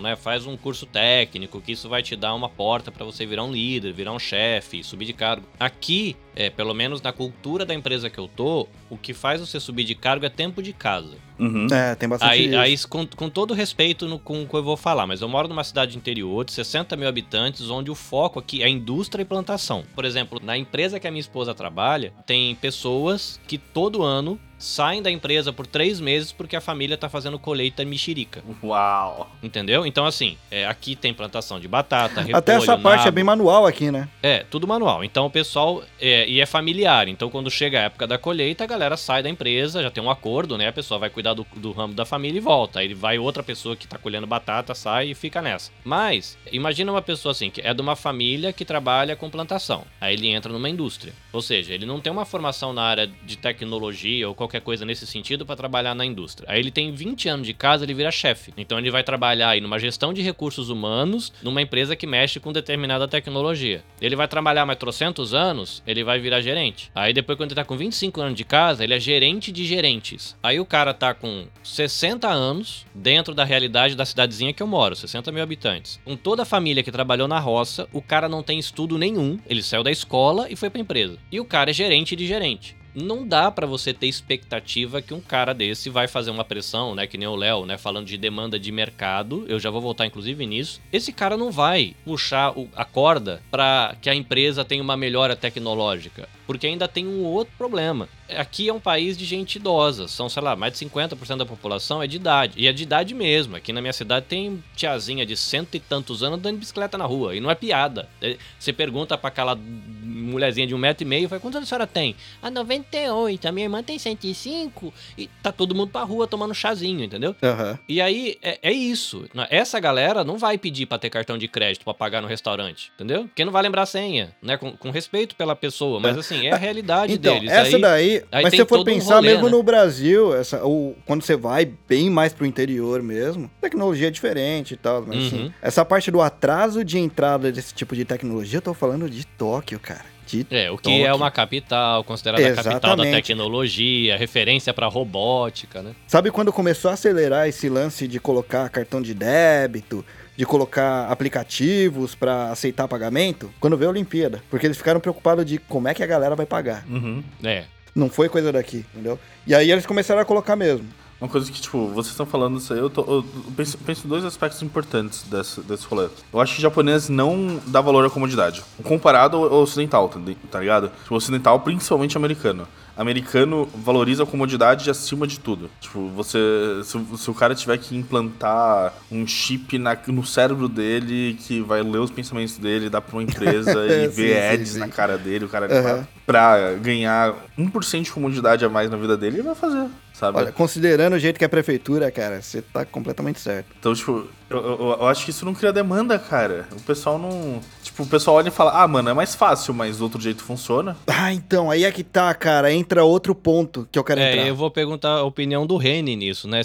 [0.00, 0.16] né?
[0.16, 3.52] Faz um curso técnico, que isso vai te dar uma porta para você virar um
[3.52, 5.46] líder, virar um chefe, subir de cargo.
[5.58, 9.58] Aqui, é, pelo menos na cultura da empresa que eu tô, o que faz você
[9.58, 11.16] subir de cargo é tempo de casa.
[11.38, 11.66] Uhum.
[11.72, 12.58] É, tem bastante Aí, isso.
[12.58, 15.48] aí com, com todo respeito no, com o que eu vou falar, mas eu moro
[15.48, 19.84] numa cidade interior de 60 mil habitantes, onde o foco aqui é indústria e plantação.
[19.94, 25.02] Por exemplo, na empresa que a minha esposa trabalha, tem pessoas que todo ano saem
[25.02, 28.42] da empresa por três meses porque a família tá fazendo colheita mexerica.
[28.62, 29.30] Uau.
[29.42, 29.86] Entendeu?
[29.86, 33.14] Então, assim, é, aqui tem plantação de batata, repolho, Até essa parte é nabo.
[33.14, 34.08] bem manual aqui, né?
[34.22, 35.04] É, tudo manual.
[35.04, 35.82] Então o pessoal.
[36.00, 37.08] É, e é familiar.
[37.08, 40.10] Então quando chega a época da colheita, a galera sai da empresa, já tem um
[40.10, 40.68] acordo, né?
[40.68, 42.80] A pessoa vai cuidar do, do ramo da família e volta.
[42.80, 45.70] Aí vai outra pessoa que tá colhendo batata, sai e fica nessa.
[45.84, 49.84] Mas, imagina uma pessoa assim, que é de uma família que trabalha com plantação.
[50.00, 51.12] Aí ele entra numa indústria.
[51.32, 55.06] Ou seja, ele não tem uma formação na área de tecnologia ou qualquer coisa nesse
[55.06, 56.48] sentido para trabalhar na indústria.
[56.50, 58.52] Aí ele tem 20 anos de casa, ele vira chefe.
[58.56, 62.52] Então ele vai trabalhar aí numa gestão de recursos humanos numa empresa que mexe com
[62.52, 63.82] determinada tecnologia.
[64.00, 66.90] Ele vai trabalhar mais trocentos anos, ele vai virar gerente.
[66.94, 70.36] Aí depois, quando ele tá com 25 anos de casa, ele é gerente de gerentes.
[70.42, 74.96] Aí o cara tá com 60 anos dentro da realidade da cidadezinha que eu moro,
[74.96, 76.00] 60 mil habitantes.
[76.04, 79.62] Com toda a família que trabalhou na roça, o cara não tem estudo nenhum, ele
[79.62, 81.18] saiu da escola e foi pra empresa.
[81.30, 85.20] E o cara é gerente de gerente não dá pra você ter expectativa que um
[85.20, 88.58] cara desse vai fazer uma pressão, né, que nem o Léo, né, falando de demanda
[88.58, 89.44] de mercado.
[89.48, 90.80] Eu já vou voltar inclusive nisso.
[90.92, 96.28] Esse cara não vai puxar a corda pra que a empresa tenha uma melhora tecnológica,
[96.46, 98.08] porque ainda tem um outro problema.
[98.36, 102.02] Aqui é um país de gente idosa, são, sei lá, mais de 50% da população
[102.02, 103.54] é de idade, e é de idade mesmo.
[103.56, 107.04] Aqui na minha cidade tem tiazinha de cento e tantos anos andando de bicicleta na
[107.04, 108.08] rua, e não é piada.
[108.22, 111.70] É, Você pergunta pra aquela mulherzinha de um metro e meio, fala, quantos anos a
[111.70, 112.16] senhora tem?
[112.42, 117.04] Ah, 98, a minha irmã tem 105, e tá todo mundo pra rua tomando chazinho,
[117.04, 117.34] entendeu?
[117.42, 117.78] Aham.
[117.88, 119.26] E aí, é, é isso.
[119.50, 123.24] Essa galera não vai pedir pra ter cartão de crédito pra pagar no restaurante, entendeu?
[123.24, 124.56] Porque não vai lembrar a senha, né?
[124.56, 127.50] Com, com respeito pela pessoa, mas assim, é a realidade Então, deles.
[127.50, 129.50] essa Aí- daí, aí mas se você for todo um pensar rolê, mesmo né?
[129.52, 134.74] no Brasil, essa, ou quando você vai bem mais pro interior mesmo, tecnologia é diferente
[134.74, 135.52] e tal, mas assim, Uhum.
[135.62, 139.78] essa parte do atraso de entrada desse tipo de tecnologia, eu tô falando de Tóquio,
[139.80, 140.04] cara.
[140.26, 141.06] De É, o que Tóquio.
[141.06, 143.14] é uma capital, considerada a capital da Exatamente.
[143.26, 145.92] tecnologia, referência pra robótica, né?
[146.06, 150.02] Sabe quando começou a acelerar esse lance de colocar cartão de débito,
[150.36, 153.50] de colocar aplicativos pra aceitar pagamento?
[153.60, 156.46] Quando veio a Olimpíada, porque eles ficaram preocupados de como é que a galera vai
[156.46, 156.84] pagar.
[156.88, 157.22] Uhum.
[157.42, 157.64] É.
[157.94, 159.18] Não foi coisa daqui, entendeu?
[159.46, 160.86] E aí eles começaram a colocar mesmo.
[161.20, 163.24] Uma coisa que, tipo, vocês estão falando isso aí, eu, tô, eu
[163.56, 166.08] penso, penso em dois aspectos importantes desse, desse rolê.
[166.32, 168.62] Eu acho que o japonês não dá valor à comodidade.
[168.82, 170.20] Comparado ao ocidental, tá,
[170.50, 170.88] tá ligado?
[170.88, 172.66] Tipo, o ocidental, principalmente americano.
[172.96, 175.70] Americano valoriza a comodidade acima de tudo.
[175.80, 176.38] Tipo, você.
[176.84, 181.82] Se, se o cara tiver que implantar um chip na- no cérebro dele que vai
[181.82, 184.78] ler os pensamentos dele, dar pra uma empresa e Sim, ver sim, ads sim.
[184.78, 186.06] na cara dele, o cara Aham.
[186.26, 190.38] pra ganhar 1% de comodidade a mais na vida dele, ele vai fazer, sabe?
[190.38, 193.66] Olha, considerando o jeito que é a prefeitura, cara, você tá completamente certo.
[193.78, 196.68] Então, tipo, Eu, eu, eu acho que isso não cria demanda, cara.
[196.72, 197.60] O pessoal não.
[197.82, 200.44] Tipo, o pessoal olha e fala, ah, mano, é mais fácil, mas do outro jeito
[200.44, 200.96] funciona.
[201.06, 202.72] Ah, então, aí é que tá, cara.
[202.72, 204.42] Entra outro ponto que eu quero entrar.
[204.42, 206.60] É, eu vou perguntar a opinião do Reni nisso, né?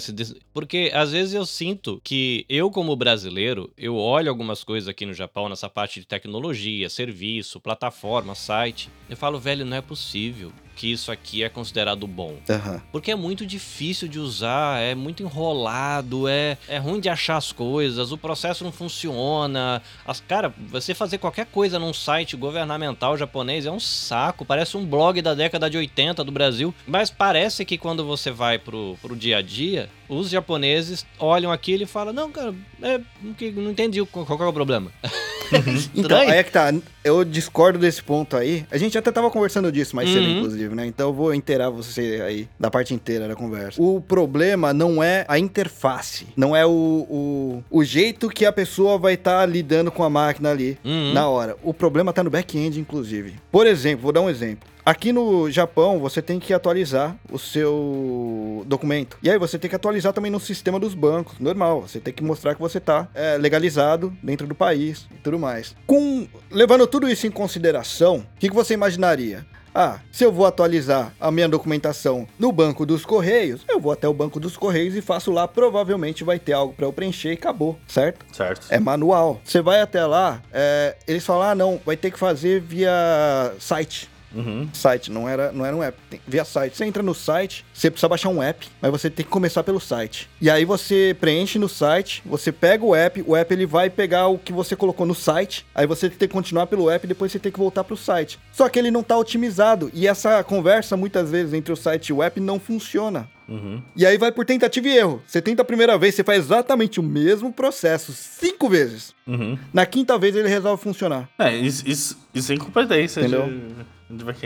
[0.52, 5.14] Porque às vezes eu sinto que eu, como brasileiro, eu olho algumas coisas aqui no
[5.14, 8.90] Japão, nessa parte de tecnologia, serviço, plataforma, site.
[9.08, 12.36] Eu falo, velho, não é possível que isso aqui é considerado bom.
[12.48, 12.80] Aham.
[12.90, 17.52] Porque é muito difícil de usar, é muito enrolado, é, é ruim de achar as
[17.52, 19.82] coisas, o processo não funciona.
[20.06, 24.86] As, cara, você fazer qualquer coisa num site governamental japonês é um saco, parece um
[24.86, 26.74] blog da década de 80 do Brasil.
[26.86, 31.84] Mas parece que quando você vai pro, pro dia a dia, os japoneses olham aquilo
[31.84, 34.90] e falam: Não, cara, é, não que- não entendi qual, qual é o problema.
[35.96, 36.72] Então, aí é que tá.
[37.02, 38.64] Eu discordo desse ponto aí.
[38.70, 40.36] A gente até tava conversando disso mais cedo, Uhum.
[40.38, 40.86] inclusive, né?
[40.86, 43.82] Então eu vou inteirar você aí da parte inteira da conversa.
[43.82, 46.28] O problema não é a interface.
[46.36, 50.52] Não é o, o, o jeito que a pessoa vai estar lidando com a máquina
[50.52, 51.12] ali Uhum.
[51.14, 51.56] na hora.
[51.64, 53.34] O problema tá no back-end, inclusive.
[53.50, 54.68] Por exemplo, vou dar um exemplo.
[54.90, 59.16] Aqui no Japão, você tem que atualizar o seu documento.
[59.22, 61.82] E aí você tem que atualizar também no sistema dos bancos, normal.
[61.82, 63.06] Você tem que mostrar que você está
[63.38, 65.76] legalizado dentro do país e tudo mais.
[65.86, 69.46] Com levando tudo isso em consideração, o que, que você imaginaria?
[69.72, 74.08] Ah, se eu vou atualizar a minha documentação no banco dos Correios, eu vou até
[74.08, 75.46] o banco dos Correios e faço lá.
[75.46, 78.26] Provavelmente vai ter algo para eu preencher e acabou, certo?
[78.34, 78.66] Certo?
[78.68, 79.40] É manual.
[79.44, 84.10] Você vai até lá, é, eles falam, ah, não, vai ter que fazer via site.
[84.34, 84.68] Uhum.
[84.72, 85.98] Site, não era, não era um app.
[86.08, 86.76] Tem- via site.
[86.76, 89.80] Você entra no site, você precisa baixar um app, mas você tem que começar pelo
[89.80, 90.28] site.
[90.40, 94.28] E aí você preenche no site, você pega o app, o app ele vai pegar
[94.28, 97.32] o que você colocou no site, aí você tem que continuar pelo app e depois
[97.32, 98.38] você tem que voltar pro site.
[98.52, 102.12] Só que ele não tá otimizado e essa conversa muitas vezes entre o site e
[102.12, 103.28] o app não funciona.
[103.48, 103.82] Uhum.
[103.96, 105.20] E aí vai por tentativa e erro.
[105.26, 109.12] Você tenta a primeira vez, você faz exatamente o mesmo processo cinco vezes.
[109.26, 109.58] Uhum.
[109.72, 111.28] Na quinta vez ele resolve funcionar.
[111.36, 113.46] É, isso, isso, isso é incompetência Entendeu?
[113.48, 113.99] de.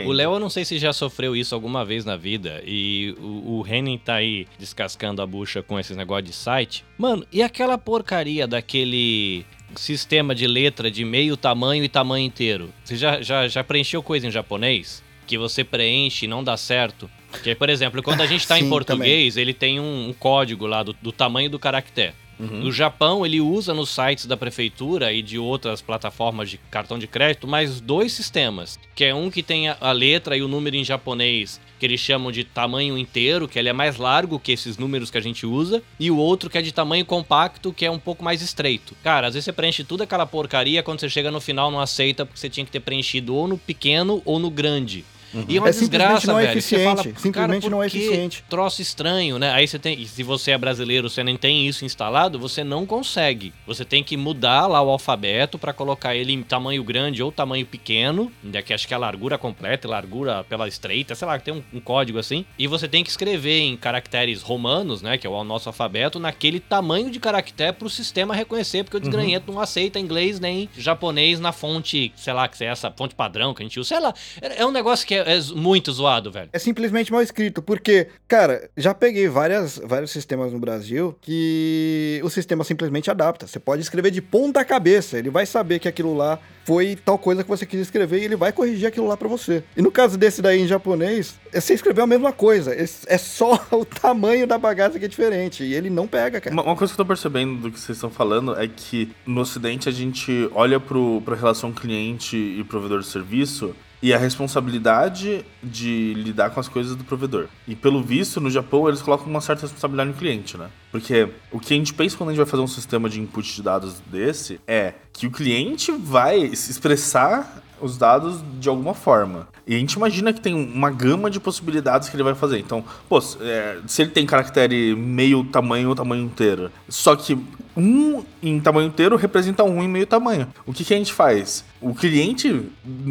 [0.05, 2.61] O Léo, eu não sei se já sofreu isso alguma vez na vida.
[2.65, 6.85] E o, o Henning tá aí descascando a bucha com esses negócios de site.
[6.97, 12.69] Mano, e aquela porcaria daquele sistema de letra de meio tamanho e tamanho inteiro?
[12.83, 15.03] Você já, já, já preencheu coisa em japonês?
[15.25, 17.09] Que você preenche e não dá certo?
[17.43, 20.65] Que, por exemplo, quando a gente tá em Sim, português, ele tem um, um código
[20.65, 22.13] lá do, do tamanho do caractere.
[22.39, 27.07] No Japão, ele usa nos sites da prefeitura e de outras plataformas de cartão de
[27.07, 28.79] crédito mais dois sistemas.
[28.93, 32.31] Que é um que tem a, letra e o número em japonês, que eles chamam
[32.31, 35.81] de tamanho inteiro, que ele é mais largo que esses números que a gente usa.
[35.99, 38.95] E o outro que é de tamanho compacto, que é um pouco mais estreito.
[39.03, 42.25] Cara, às vezes você preenche tudo aquela porcaria, quando você chega no final não aceita,
[42.25, 45.05] porque você tinha que ter preenchido ou no pequeno ou no grande.
[45.47, 46.57] E é uma É, simplesmente desgraça, não é velho.
[46.57, 46.83] Eficiente.
[46.83, 48.43] fala, Simplesmente não é eficiente.
[48.49, 49.51] Troço estranho, né?
[49.51, 50.05] Aí você tem.
[50.05, 53.53] Se você é brasileiro, você nem tem isso instalado, você não consegue.
[53.67, 57.65] Você tem que mudar lá o alfabeto pra colocar ele em tamanho grande ou tamanho
[57.65, 61.53] pequeno, ainda que acho que é a largura completa, largura pela estreita, sei lá, tem
[61.53, 62.45] um, um código assim.
[62.57, 65.17] E você tem que escrever em caracteres romanos, né?
[65.17, 69.51] Que é o nosso alfabeto, naquele tamanho de caractere pro sistema reconhecer, porque o desgranhento
[69.51, 73.61] não aceita inglês nem japonês na fonte, sei lá, que é essa fonte padrão que
[73.61, 73.89] a gente usa.
[73.89, 76.49] Sei lá, é é um negócio que é, é muito zoado, velho.
[76.53, 82.29] É simplesmente mal escrito, porque, cara, já peguei várias, vários sistemas no Brasil que o
[82.29, 83.47] sistema simplesmente adapta.
[83.47, 87.43] Você pode escrever de ponta cabeça, ele vai saber que aquilo lá foi tal coisa
[87.43, 89.63] que você quis escrever e ele vai corrigir aquilo lá pra você.
[89.75, 93.17] E no caso desse daí em japonês, é você escreveu a mesma coisa, é é
[93.17, 96.53] só o tamanho da bagaça que é diferente e ele não pega, cara.
[96.53, 99.41] Uma, uma coisa que eu tô percebendo do que vocês estão falando é que no
[99.41, 105.45] Ocidente a gente olha pro, pra relação cliente e provedor de serviço e a responsabilidade
[105.63, 107.47] de lidar com as coisas do provedor.
[107.67, 110.69] E pelo visto, no Japão, eles colocam uma certa responsabilidade no cliente, né?
[110.91, 113.55] Porque o que a gente pensa quando a gente vai fazer um sistema de input
[113.55, 119.47] de dados desse é que o cliente vai expressar os dados de alguma forma.
[119.67, 122.59] E a gente imagina que tem uma gama de possibilidades que ele vai fazer.
[122.59, 127.37] Então, pô, é, se ele tem caractere meio tamanho ou tamanho inteiro, só que
[127.75, 130.47] um em tamanho inteiro representa um em meio tamanho.
[130.65, 131.65] O que, que a gente faz?
[131.85, 132.63] O cliente,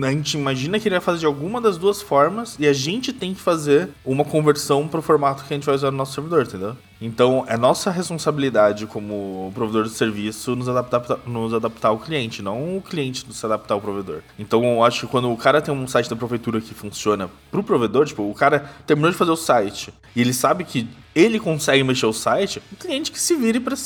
[0.02, 3.12] a gente imagina que ele vai fazer de alguma das duas formas e a gente
[3.12, 6.42] tem que fazer uma conversão pro formato que a gente vai usar no nosso servidor,
[6.42, 6.76] entendeu?
[7.00, 12.78] Então, é nossa responsabilidade como provedor de serviço nos adaptar, nos adaptar ao cliente, não
[12.78, 14.22] o cliente se adaptar ao provedor.
[14.38, 17.62] Então, eu acho que quando o cara tem um site da prefeitura que funciona pro
[17.62, 21.84] provedor, tipo, o cara terminou de fazer o site e ele sabe que ele consegue
[21.84, 23.76] mexer o site, o cliente que se vire pra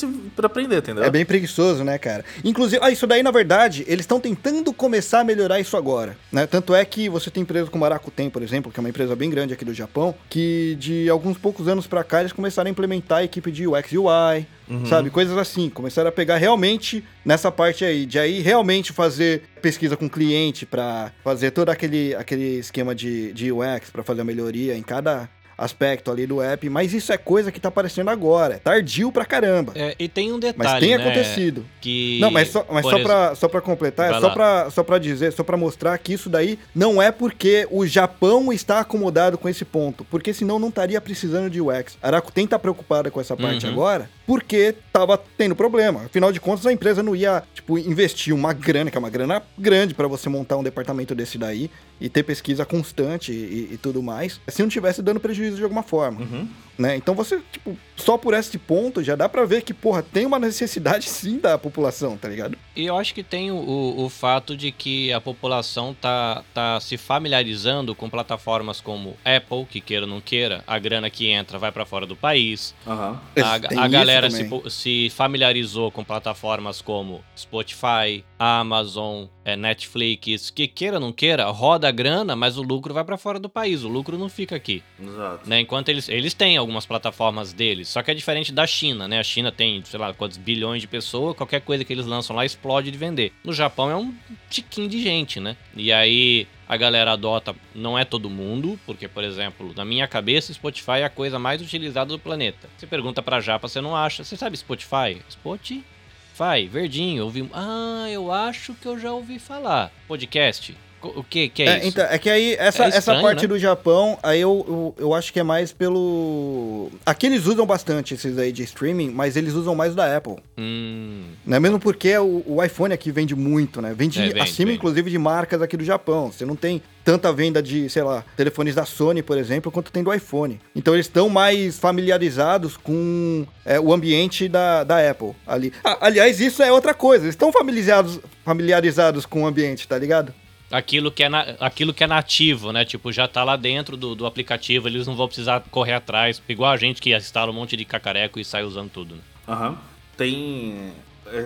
[0.44, 1.04] aprender, entendeu?
[1.04, 2.24] É bem preguiçoso, né, cara?
[2.42, 6.46] Inclusive, ah, isso daí, na verdade, eles estão tentando começar a melhorar isso agora, né?
[6.46, 9.14] Tanto é que você tem empresas como a Rakuten, por exemplo, que é uma empresa
[9.14, 12.70] bem grande aqui do Japão, que de alguns poucos anos pra cá eles começaram a
[12.70, 14.46] implementar a equipe de UX e UI,
[14.86, 15.10] sabe?
[15.10, 15.68] Coisas assim.
[15.68, 21.12] Começaram a pegar realmente nessa parte aí, de aí realmente fazer pesquisa com cliente para
[21.24, 26.10] fazer todo aquele, aquele esquema de, de UX, para fazer a melhoria em cada aspecto
[26.10, 28.54] ali do app, mas isso é coisa que tá aparecendo agora.
[28.54, 29.72] É tardio pra caramba.
[29.74, 31.66] É, e tem um detalhe, mas tem né, acontecido.
[31.80, 34.32] Que, Não, mas só, mas por só, pra, só pra completar, Vai é só lá.
[34.32, 38.52] pra, só pra dizer, só pra mostrar que isso daí não é porque o Japão
[38.52, 41.98] está acomodado com esse ponto, porque senão não estaria precisando de UX.
[42.00, 43.72] A Rakuten tá preocupada com essa parte Uhum.
[43.72, 46.04] agora, porque tava tendo problema.
[46.04, 49.42] Afinal de contas, a empresa não ia, tipo, investir uma grana, que é uma grana
[49.56, 54.02] grande pra você montar um departamento desse daí e ter pesquisa constante e, e tudo
[54.02, 56.48] mais, se não tivesse dando prejuízo de alguma forma Uhum.
[56.76, 56.96] né?
[56.96, 60.38] Então você, tipo, só por esse ponto já dá pra ver que, porra, tem uma
[60.38, 62.56] necessidade sim da população, tá ligado?
[62.76, 66.96] E eu acho que tem o, o, fato de que a população tá, tá se
[66.96, 71.72] familiarizando com plataformas como Apple, que queira ou não queira, a grana que entra vai
[71.72, 72.74] pra fora do país.
[72.86, 73.20] Aham.
[73.36, 80.66] A, a isso galera se, se familiarizou com plataformas como Spotify, Amazon, é, Netflix, que
[80.66, 83.84] queira ou não queira, roda a grana, mas o lucro vai pra fora do país,
[83.84, 84.82] o lucro não fica aqui.
[85.00, 85.48] Exato.
[85.48, 85.60] né?
[85.60, 89.18] Enquanto eles, eles têm algumas plataformas deles, só que é diferente da China, né?
[89.18, 92.44] A China tem, sei lá, quantos bilhões de pessoas, qualquer coisa que eles lançam lá
[92.44, 93.32] explode de vender.
[93.44, 94.14] No Japão é um
[94.50, 95.56] tiquinho de gente, né?
[95.76, 100.52] E aí a galera adota, não é todo mundo, porque, por exemplo, na minha cabeça,
[100.52, 102.68] Spotify é a coisa mais utilizada do planeta.
[102.76, 104.22] Você pergunta pra Japa, você não acha.
[104.22, 105.22] Você sabe Spotify?
[105.30, 106.66] Spotify?
[106.70, 107.48] Verdinho, ouvi.
[107.54, 109.90] Ah, eu acho que eu já ouvi falar.
[110.06, 110.76] Podcast?
[111.02, 111.86] O que, que é, É, isso?
[111.88, 113.48] então, é que aí, essa, É essa estranho, parte né?
[113.48, 116.90] do Japão, aí eu, eu, eu acho que é mais pelo.
[117.06, 120.36] Aqui eles usam bastante esses aí de streaming, mas eles usam mais o da Apple.
[120.58, 121.58] Hum, Né?
[121.60, 123.94] Mesmo porque o, o iPhone aqui vende muito, né?
[123.96, 124.78] Vende, É, vende, acima, vende.
[124.78, 126.32] inclusive, de marcas aqui do Japão.
[126.32, 130.02] Você não tem tanta venda de, sei lá, telefones da Sony, por exemplo, quanto tem
[130.02, 130.60] do iPhone.
[130.76, 135.72] Então eles estão mais familiarizados com é, o ambiente da, da Apple ali.
[135.82, 137.24] Ah, aliás, isso é outra coisa.
[137.24, 140.34] Eles estão familiarizados, familiarizados com o ambiente, tá ligado?
[140.70, 142.84] Aquilo que, é na- aquilo que é nativo, né?
[142.84, 146.70] Tipo, já tá lá dentro do, do aplicativo, eles não vão precisar correr atrás, igual
[146.72, 149.20] a gente que instala um monte de cacareco e sai usando tudo, né?
[149.46, 149.78] Aham.
[150.16, 150.92] Tem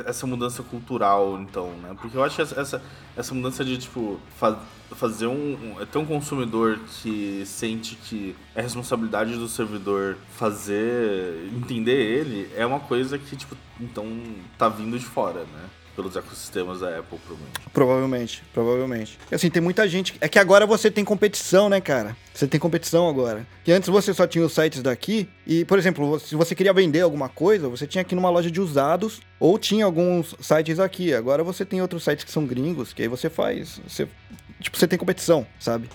[0.07, 1.95] essa mudança cultural, então, né?
[2.01, 2.81] Porque eu acho que essa,
[3.17, 4.61] essa, mudança de, tipo, fa-
[4.93, 5.87] fazer um, um.
[5.87, 11.49] ter um consumidor que sente que é responsabilidade do servidor fazer.
[11.53, 14.07] entender ele, é uma coisa que, tipo, então
[14.57, 15.65] tá vindo de fora, né?
[15.95, 17.71] Pelos ecossistemas da Apple, provavelmente.
[17.73, 19.19] Provavelmente, provavelmente.
[19.31, 20.15] Assim, tem muita gente.
[20.21, 22.17] É que agora você tem competição, né, cara?
[22.33, 23.47] Você tem competição agora.
[23.63, 25.29] Que antes você só tinha os sites daqui.
[25.47, 28.61] E, por exemplo, se você queria vender alguma coisa, você tinha aqui numa loja de
[28.61, 29.21] usados.
[29.39, 31.13] Ou tinha alguns sites aqui.
[31.13, 33.79] Agora você tem outros sites que são gringos, que aí você faz.
[33.87, 34.09] Você,
[34.61, 35.91] tipo, você tem competição, sabe?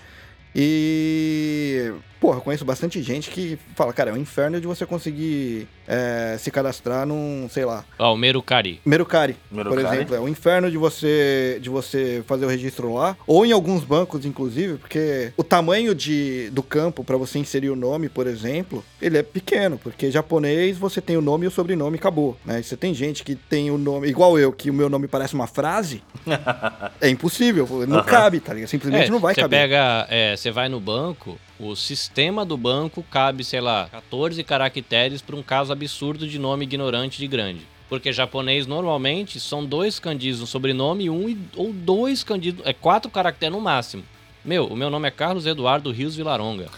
[0.54, 1.92] E.
[2.20, 6.36] Porra, eu conheço bastante gente que fala, cara, é um inferno de você conseguir é,
[6.38, 8.80] se cadastrar num, sei lá, Ó, o Mercari.
[8.84, 13.46] Mercari, por exemplo, é um inferno de você de você fazer o registro lá, ou
[13.46, 18.08] em alguns bancos inclusive, porque o tamanho de, do campo para você inserir o nome,
[18.08, 22.00] por exemplo, ele é pequeno, porque japonês você tem o nome e o sobrenome e
[22.00, 22.60] acabou, né?
[22.62, 25.46] Você tem gente que tem o nome igual eu, que o meu nome parece uma
[25.46, 26.02] frase,
[27.00, 28.68] é impossível, não cabe, tá ligado?
[28.68, 29.60] Simplesmente É, não vai você caber.
[29.60, 35.20] pega, é, você vai no banco, o sistema do banco cabe, sei lá, 14 caracteres
[35.22, 37.66] para um caso absurdo de nome ignorante de grande.
[37.88, 43.10] Porque japonês normalmente são dois kanjis no sobrenome, um e- ou dois kanjis, é quatro
[43.10, 44.04] caracteres no máximo.
[44.44, 46.68] Meu, o meu nome é Carlos Eduardo Rios Vilaronga.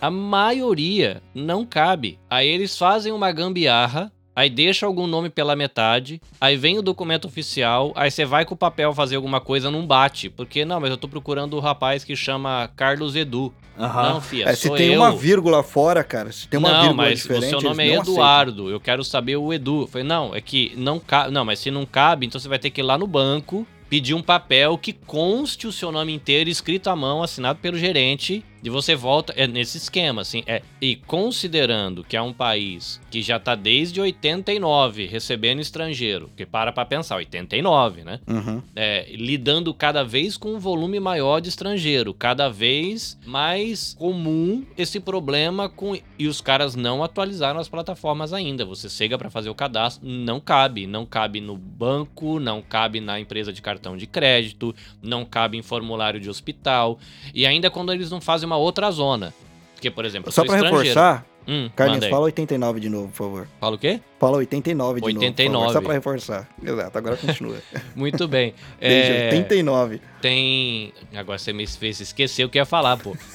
[0.00, 2.18] A maioria não cabe.
[2.30, 7.24] Aí eles fazem uma gambiarra, aí deixa algum nome pela metade, aí vem o documento
[7.26, 10.30] oficial, aí você vai com o papel fazer alguma coisa, não bate.
[10.30, 13.52] Porque, não, mas eu tô procurando o rapaz que chama Carlos Edu.
[13.76, 14.12] Aham.
[14.14, 15.00] Não, fia, É, se tem eu.
[15.00, 17.86] uma vírgula fora, cara, se tem uma não, vírgula mas diferente, o seu nome é
[17.94, 18.12] aceitam.
[18.12, 19.82] Eduardo, eu quero saber o Edu.
[19.82, 21.32] Eu falei, não, é que não cabe.
[21.32, 24.14] Não, mas se não cabe, então você vai ter que ir lá no banco, pedir
[24.14, 28.70] um papel que conste o seu nome inteiro, escrito à mão, assinado pelo gerente, e
[28.70, 29.32] você volta.
[29.36, 30.42] É nesse esquema, assim.
[30.46, 36.44] É, e considerando que é um país que já tá desde 89 recebendo estrangeiro, que
[36.44, 38.20] para pra pensar, 89, né?
[38.26, 38.62] Uhum.
[38.74, 45.00] é, lidando cada vez com um volume maior de estrangeiro, cada vez mais comum esse
[45.00, 48.64] problema com e os caras não atualizaram as plataformas ainda.
[48.64, 53.20] Você chega para fazer o cadastro, não cabe, não cabe no banco, não cabe na
[53.20, 56.98] empresa de cartão de crédito, não cabe em formulário de hospital
[57.34, 59.32] e ainda quando eles não fazem uma outra zona.
[59.74, 60.76] Porque, por exemplo, Só estrangeiro.
[60.76, 63.48] reforçar, Hum, Carlinhos, fala 89 de novo, por favor.
[63.58, 64.00] Fala o quê?
[64.20, 65.14] Fala 89 de novo.
[65.14, 65.66] por 89.
[65.66, 66.46] favor, Só pra reforçar.
[66.62, 67.56] Exato, agora continua.
[67.96, 68.52] Muito bem.
[68.78, 69.98] Desde É, 89.
[70.20, 70.92] tem.
[71.14, 73.16] Agora você me fez esquecer o que ia falar, pô.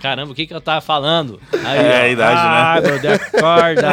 [0.00, 1.40] Caramba, o que, que eu tava falando?
[1.64, 2.40] Aí, É, a idade, né?
[2.46, 3.88] Ai, meu Deus, acorda.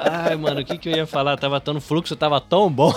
[0.00, 1.36] Ai, mano, o que, que eu ia falar?
[1.36, 2.92] Tava tão, o fluxo tava tão bom.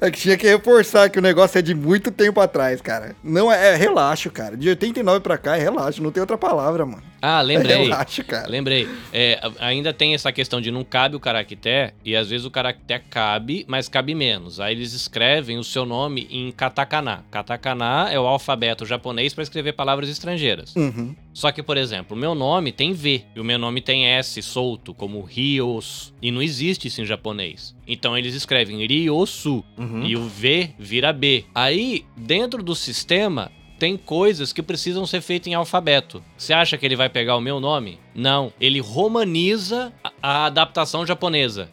[0.00, 3.14] É que tinha que reforçar que o negócio é de muito tempo atrás, cara.
[3.22, 4.56] Não é, é relaxo, cara.
[4.56, 7.02] De 89 pra cá é relaxo, não tem outra palavra, mano.
[7.26, 7.84] Ah, lembrei.
[7.84, 8.48] Relaxa, cara.
[8.48, 8.86] Lembrei.
[9.12, 13.02] É, ainda tem essa questão de não cabe o caractere, e às vezes o caractere
[13.08, 14.60] cabe, mas cabe menos.
[14.60, 17.24] Aí eles escrevem o seu nome em katakana.
[17.30, 20.76] Katakana é o alfabeto japonês para escrever palavras estrangeiras.
[20.76, 21.14] Uhum.
[21.32, 24.40] Só que, por exemplo, o meu nome tem V e o meu nome tem S
[24.42, 26.12] solto, como Ryos.
[26.20, 27.74] E não existe isso em japonês.
[27.86, 30.04] Então eles escrevem Ryosu Uhum.
[30.04, 31.44] e o V vira B.
[31.54, 36.22] Aí, dentro do sistema, tem coisas que precisam ser feitas em alfabeto.
[36.36, 37.98] Você acha que ele vai pegar o meu nome?
[38.14, 38.52] Não.
[38.60, 41.68] Ele romaniza a, adaptação japonesa.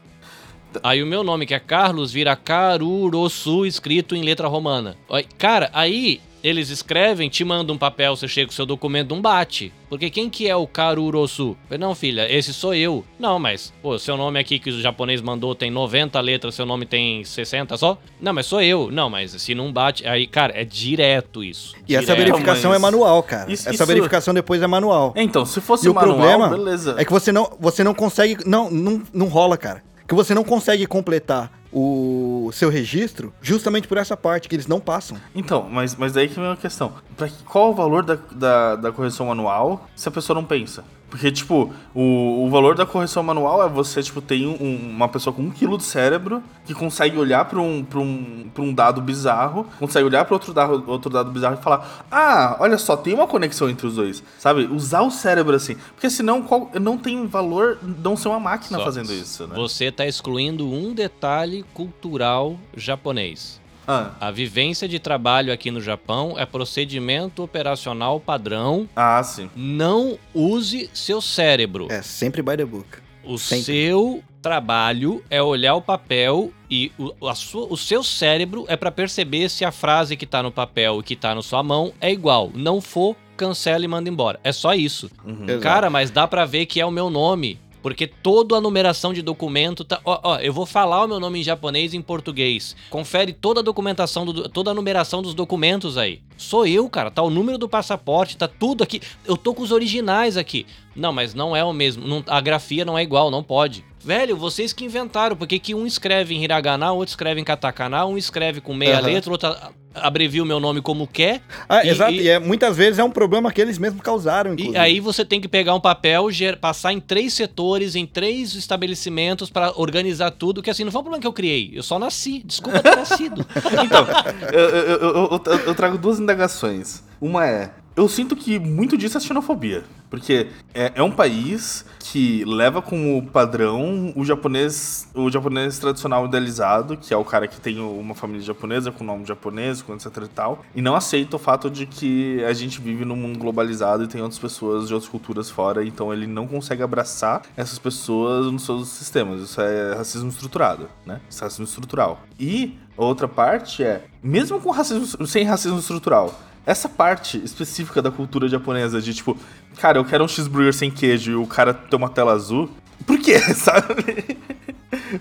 [0.81, 4.97] Aí o meu nome, que é Carlos, vira Karurosu, escrito em letra romana.
[5.37, 9.21] Cara, aí eles escrevem, te mandam um papel, você chega com o seu documento, não
[9.21, 9.71] bate.
[9.89, 11.57] Porque quem que é o Karurosu?
[11.77, 13.03] Não, filha, esse sou eu.
[13.19, 16.85] Não, mas, pô, seu nome aqui que o japonês mandou tem 90 letras, seu nome
[16.85, 17.97] tem 60 só?
[18.21, 18.89] Não, mas sou eu.
[18.91, 21.75] Não, mas se não bate, aí, cara, é direto isso.
[21.87, 22.17] E essa Direto.
[22.31, 23.51] verificação mas- é manual, cara.
[23.51, 25.13] Isso- essa isso- verificação depois é manual.
[25.17, 26.95] Então, se fosse E o manual, problema beleza.
[26.97, 28.37] é que você não, você não consegue.
[28.45, 29.83] Não, não, não rola, cara.
[30.11, 34.77] Que você não consegue completar o seu registro justamente por essa parte, que eles não
[34.77, 35.17] passam.
[35.33, 36.91] Então, mas, mas daí que vem a questão.
[37.15, 40.83] Pra qual o valor da, da, da correção manual se a pessoa não pensa?
[41.11, 45.31] Porque, tipo, o, o valor da correção manual é você, tipo, tem um- uma pessoa
[45.33, 49.01] com um quilo de cérebro que consegue olhar pra um, pra um, pra um dado
[49.01, 53.13] bizarro, consegue olhar pra outro dado, outro dado bizarro e falar: Ah, olha só, tem
[53.13, 54.23] uma conexão entre os dois.
[54.39, 54.65] Sabe?
[54.71, 55.75] Usar o cérebro assim.
[55.93, 59.53] Porque senão qual, não tem valor não ser uma máquina Só- fazendo isso, né?
[59.55, 63.60] Você tá excluindo um detalhe cultural japonês.
[63.91, 68.87] Ah, A vivência de trabalho aqui no Japão é procedimento operacional padrão.
[68.95, 69.49] ah, sim.
[69.55, 71.87] Não use seu cérebro.
[71.91, 72.87] É sempre by the book.
[73.23, 73.65] O sempre.
[73.65, 78.91] seu trabalho é olhar o papel e o, a sua- o seu cérebro é pra
[78.91, 82.11] perceber se a frase que tá no papel e que tá na sua mão é
[82.11, 82.49] igual.
[82.55, 84.39] Não for, cancela e manda embora.
[84.43, 85.09] É só isso.
[85.23, 85.59] Uhum.
[85.61, 87.59] Cara, mas dá pra ver que é o meu nome.
[87.81, 89.99] Porque toda a numeração de documento tá.
[90.05, 92.75] Ó, ó, eu vou falar o meu nome em japonês e em português.
[92.89, 96.21] Confere toda a documentação, do, toda a numeração dos documentos aí.
[96.37, 97.09] Sou eu, cara.
[97.09, 99.01] Tá o número do passaporte, tá tudo aqui.
[99.25, 100.65] Eu tô com os originais aqui.
[100.95, 102.05] Não, mas não é o mesmo.
[102.07, 103.83] não- a grafia não é igual, não pode.
[104.03, 108.17] Velho, vocês que inventaram, porque que um escreve em hiragana, outro escreve em katakana, um
[108.17, 109.05] escreve com meia Aham.
[109.07, 109.55] letra, outro
[109.93, 111.41] abrevia o meu nome como quer.
[111.69, 112.11] Ah, E- exato.
[112.13, 114.75] e- E, é, muitas vezes é um problema que eles mesmos causaram, inclusive.
[114.75, 118.55] E aí você tem que pegar um papel, ger- passar em três setores, em três
[118.55, 121.71] estabelecimentos pra organizar tudo, que assim, não foi um problema que eu criei.
[121.73, 122.41] Eu só nasci.
[122.43, 123.45] Desculpa ter nascido.
[123.85, 124.07] Então,
[124.51, 127.03] eu, eu- eu- eu- eu trago duas indagações.
[127.19, 127.71] Uma é.
[127.95, 129.83] Eu sinto que muito disso é xenofobia.
[130.11, 136.97] Porque é, é um país que leva como padrão o japonês, o japonês tradicional idealizado,
[136.97, 140.27] que é o cara que tem uma família japonesa, com nome japonês, com etc e
[140.27, 144.07] tal, e não aceita o fato de que a gente vive num mundo globalizado e
[144.07, 148.65] tem outras pessoas de outras culturas fora, então ele não consegue abraçar essas pessoas nos
[148.65, 149.41] seus sistemas.
[149.41, 151.21] Isso é racismo estruturado, né?
[151.29, 152.19] Isso é racismo estrutural.
[152.37, 158.47] E outra parte é, mesmo com racismo, sem racismo estrutural, essa parte específica da cultura
[158.47, 159.37] japonesa de tipo,
[159.77, 162.69] cara, eu quero um cheeseburger sem queijo e o cara tem uma tela azul.
[163.05, 164.37] Por quê, sabe?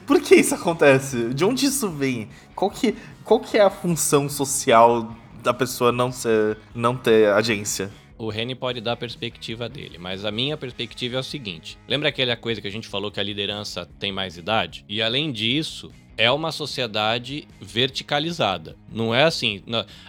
[0.06, 1.32] Por que isso acontece?
[1.32, 2.28] De onde isso vem?
[2.54, 7.90] Qual que, qual que é a função social da pessoa não ser não ter agência?
[8.18, 12.10] O Reni pode dar a perspectiva dele, mas a minha perspectiva é o seguinte: lembra
[12.10, 14.84] aquela coisa que a gente falou que a liderança tem mais idade?
[14.86, 18.76] E além disso, é uma sociedade verticalizada.
[18.92, 19.62] Não é assim.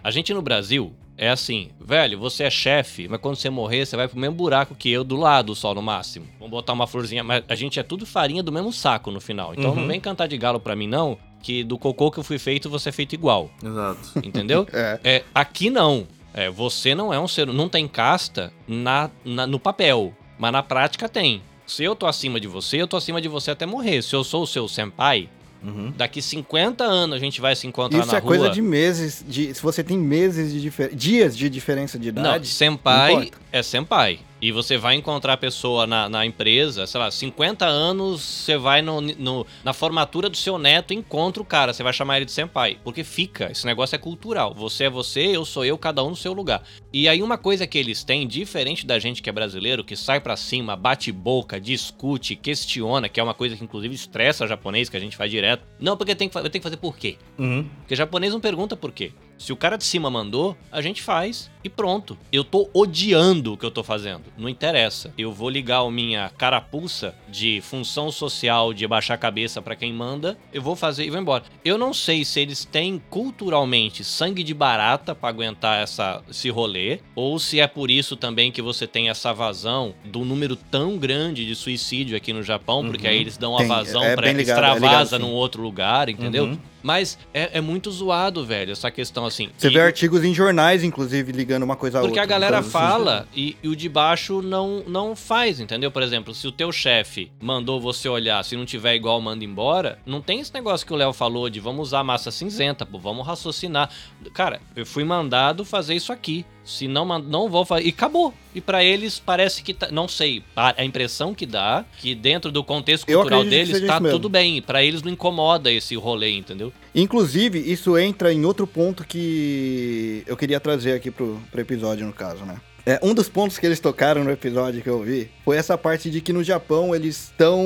[0.04, 3.96] A gente no Brasil é assim, velho, você é chefe, mas quando você morrer, você
[3.96, 6.26] vai pro mesmo buraco que eu, do lado só no máximo.
[6.40, 9.54] Vamos botar uma florzinha, mas a gente é tudo farinha do mesmo saco no final.
[9.54, 9.88] Então não Uhum.
[9.88, 12.90] vem cantar de galo pra mim, não, que do cocô que eu fui feito, você
[12.90, 13.52] é feito igual.
[13.64, 14.00] Exato.
[14.26, 14.68] Entendeu?
[14.74, 15.00] É.
[15.04, 16.08] É, aqui não.
[16.34, 17.46] É, você não é um ser.
[17.46, 21.42] Não tem casta na, na- no papel, mas na prática tem.
[21.68, 24.02] Se eu tô acima de você, eu tô acima de você até morrer.
[24.02, 25.30] Se eu sou o seu senpai,
[25.64, 25.94] Uhum.
[25.96, 28.28] daqui 50 anos a gente vai se encontrar Isso na é rua.
[28.28, 32.22] coisa de meses, de, se você tem meses de diferença, dias de diferença de Não,
[32.22, 32.48] idade.
[32.48, 34.20] senpai não é senpai.
[34.42, 38.82] E você vai encontrar a pessoa na, na empresa, sei lá, 50 anos, você vai
[38.82, 42.32] no, no- na formatura do seu neto, encontra o cara, você vai chamar ele de
[42.32, 42.78] senpai.
[42.84, 44.54] Porque fica, esse negócio é cultural.
[44.56, 46.64] Você é você, eu sou eu, cada um no seu lugar.
[46.92, 50.20] E aí uma coisa que eles têm, diferente da gente que é brasileiro, que sai
[50.20, 54.90] pra cima, bate boca, discute, questiona, que é uma coisa que inclusive estressa o japonês,
[54.90, 55.64] que a gente faz direto.
[55.80, 57.18] Não, porque tem que, eu tenho que fazer por quê?
[57.38, 57.70] Uhum.
[57.82, 59.12] Porque japonês não pergunta por quê.
[59.38, 62.18] Se o cara de cima mandou, a gente faz e pronto.
[62.32, 64.24] Eu tô odiando o que eu tô fazendo.
[64.38, 65.14] Não interessa.
[65.18, 69.94] Eu vou ligar a minha carapuça de função social de baixar a cabeça para quem
[69.94, 71.44] manda, eu vou fazer e vou embora.
[71.64, 77.00] Eu não sei se eles têm culturalmente sangue de barata para aguentar essa, esse rolê,
[77.16, 81.46] ou se é por isso também que você tem essa vazão do número tão grande
[81.46, 85.18] de suicídio aqui no Japão, porque aí eles dão a vazão é ligado, é extravasa
[85.18, 85.22] sim.
[85.22, 86.46] num outro lugar, entendeu?
[86.46, 86.58] Uhum.
[86.84, 89.50] Mas é, é muito zoado, velho, essa questão assim.
[89.58, 92.24] Você E- vê artigos em jornais, inclusive, ligando uma coisa a porque outra.
[92.24, 95.92] a galera Então, fala e, e o de baixo não, não faz, entendeu?
[95.92, 100.00] Por exemplo, se o teu chefe mandou você olhar, se não tiver igual, manda embora,
[100.06, 103.26] não tem esse negócio que o Léo falou de vamos usar massa cinzenta, pô, vamos
[103.26, 103.90] raciocinar.
[104.34, 106.46] Cara, eu fui mandado fazer isso aqui.
[106.78, 107.86] Se não, não vou fazer.
[107.86, 108.34] E acabou.
[108.54, 109.90] E pra eles parece que tá.
[109.92, 110.44] Não sei.
[110.56, 114.62] A impressão que dá que dentro do contexto cultural deles tá tudo bem.
[114.62, 116.72] Pra eles não incomoda esse rolê, entendeu?
[116.94, 122.14] Inclusive, isso entra em outro ponto que eu queria trazer aqui pro, pro episódio, no
[122.14, 122.58] caso, né?
[122.86, 126.10] É, um dos pontos que eles tocaram no episódio que eu vi foi essa parte
[126.10, 127.62] de que no Japão eles estão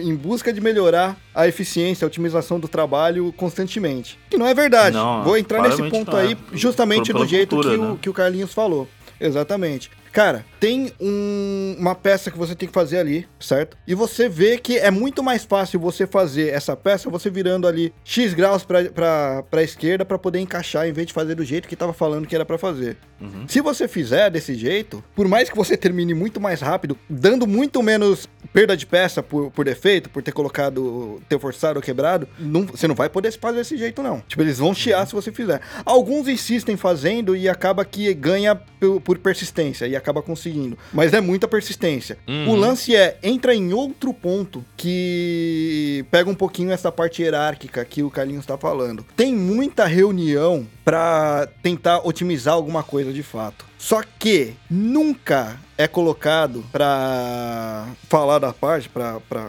[0.00, 4.18] em busca de melhorar a eficiência, a otimização do trabalho constantemente.
[4.28, 4.94] Que não é verdade.
[4.94, 6.20] Não, Vou entrar nesse ponto é.
[6.20, 7.98] aí justamente do jeito cultura, que, o, né?
[8.02, 8.88] que o Carlinhos falou.
[9.20, 9.90] Exatamente.
[10.12, 13.76] Cara, tem um- uma peça que você tem que fazer ali, certo?
[13.86, 17.92] E você vê que é muito mais fácil você fazer essa peça você virando ali
[18.04, 21.68] X graus pra, pra, pra esquerda pra poder encaixar em vez de fazer do jeito
[21.68, 22.96] que tava falando que era pra fazer.
[23.20, 23.46] Uhum.
[23.48, 27.82] Se você fizer desse jeito, por mais que você termine muito mais rápido, dando muito
[27.82, 32.64] menos perda de peça por, por defeito, por ter colocado, ter forçado ou quebrado, não-
[32.66, 34.20] você não vai poder fazer desse jeito, não.
[34.26, 35.60] Tipo, eles vão chiar se você fizer.
[35.84, 40.78] Alguns insistem fazendo e acaba que ganha por, por persistência e acaba conseguindo.
[40.92, 42.18] Mas é muita persistência.
[42.26, 42.50] Uhum.
[42.50, 48.02] O lance é, entra em outro ponto que pega um pouquinho essa parte hierárquica que
[48.02, 49.04] o Carlinhos tá falando.
[49.16, 53.66] Tem muita reunião pra tentar otimizar alguma coisa de fato.
[53.78, 58.90] Só que nunca é colocado pra falar da parte,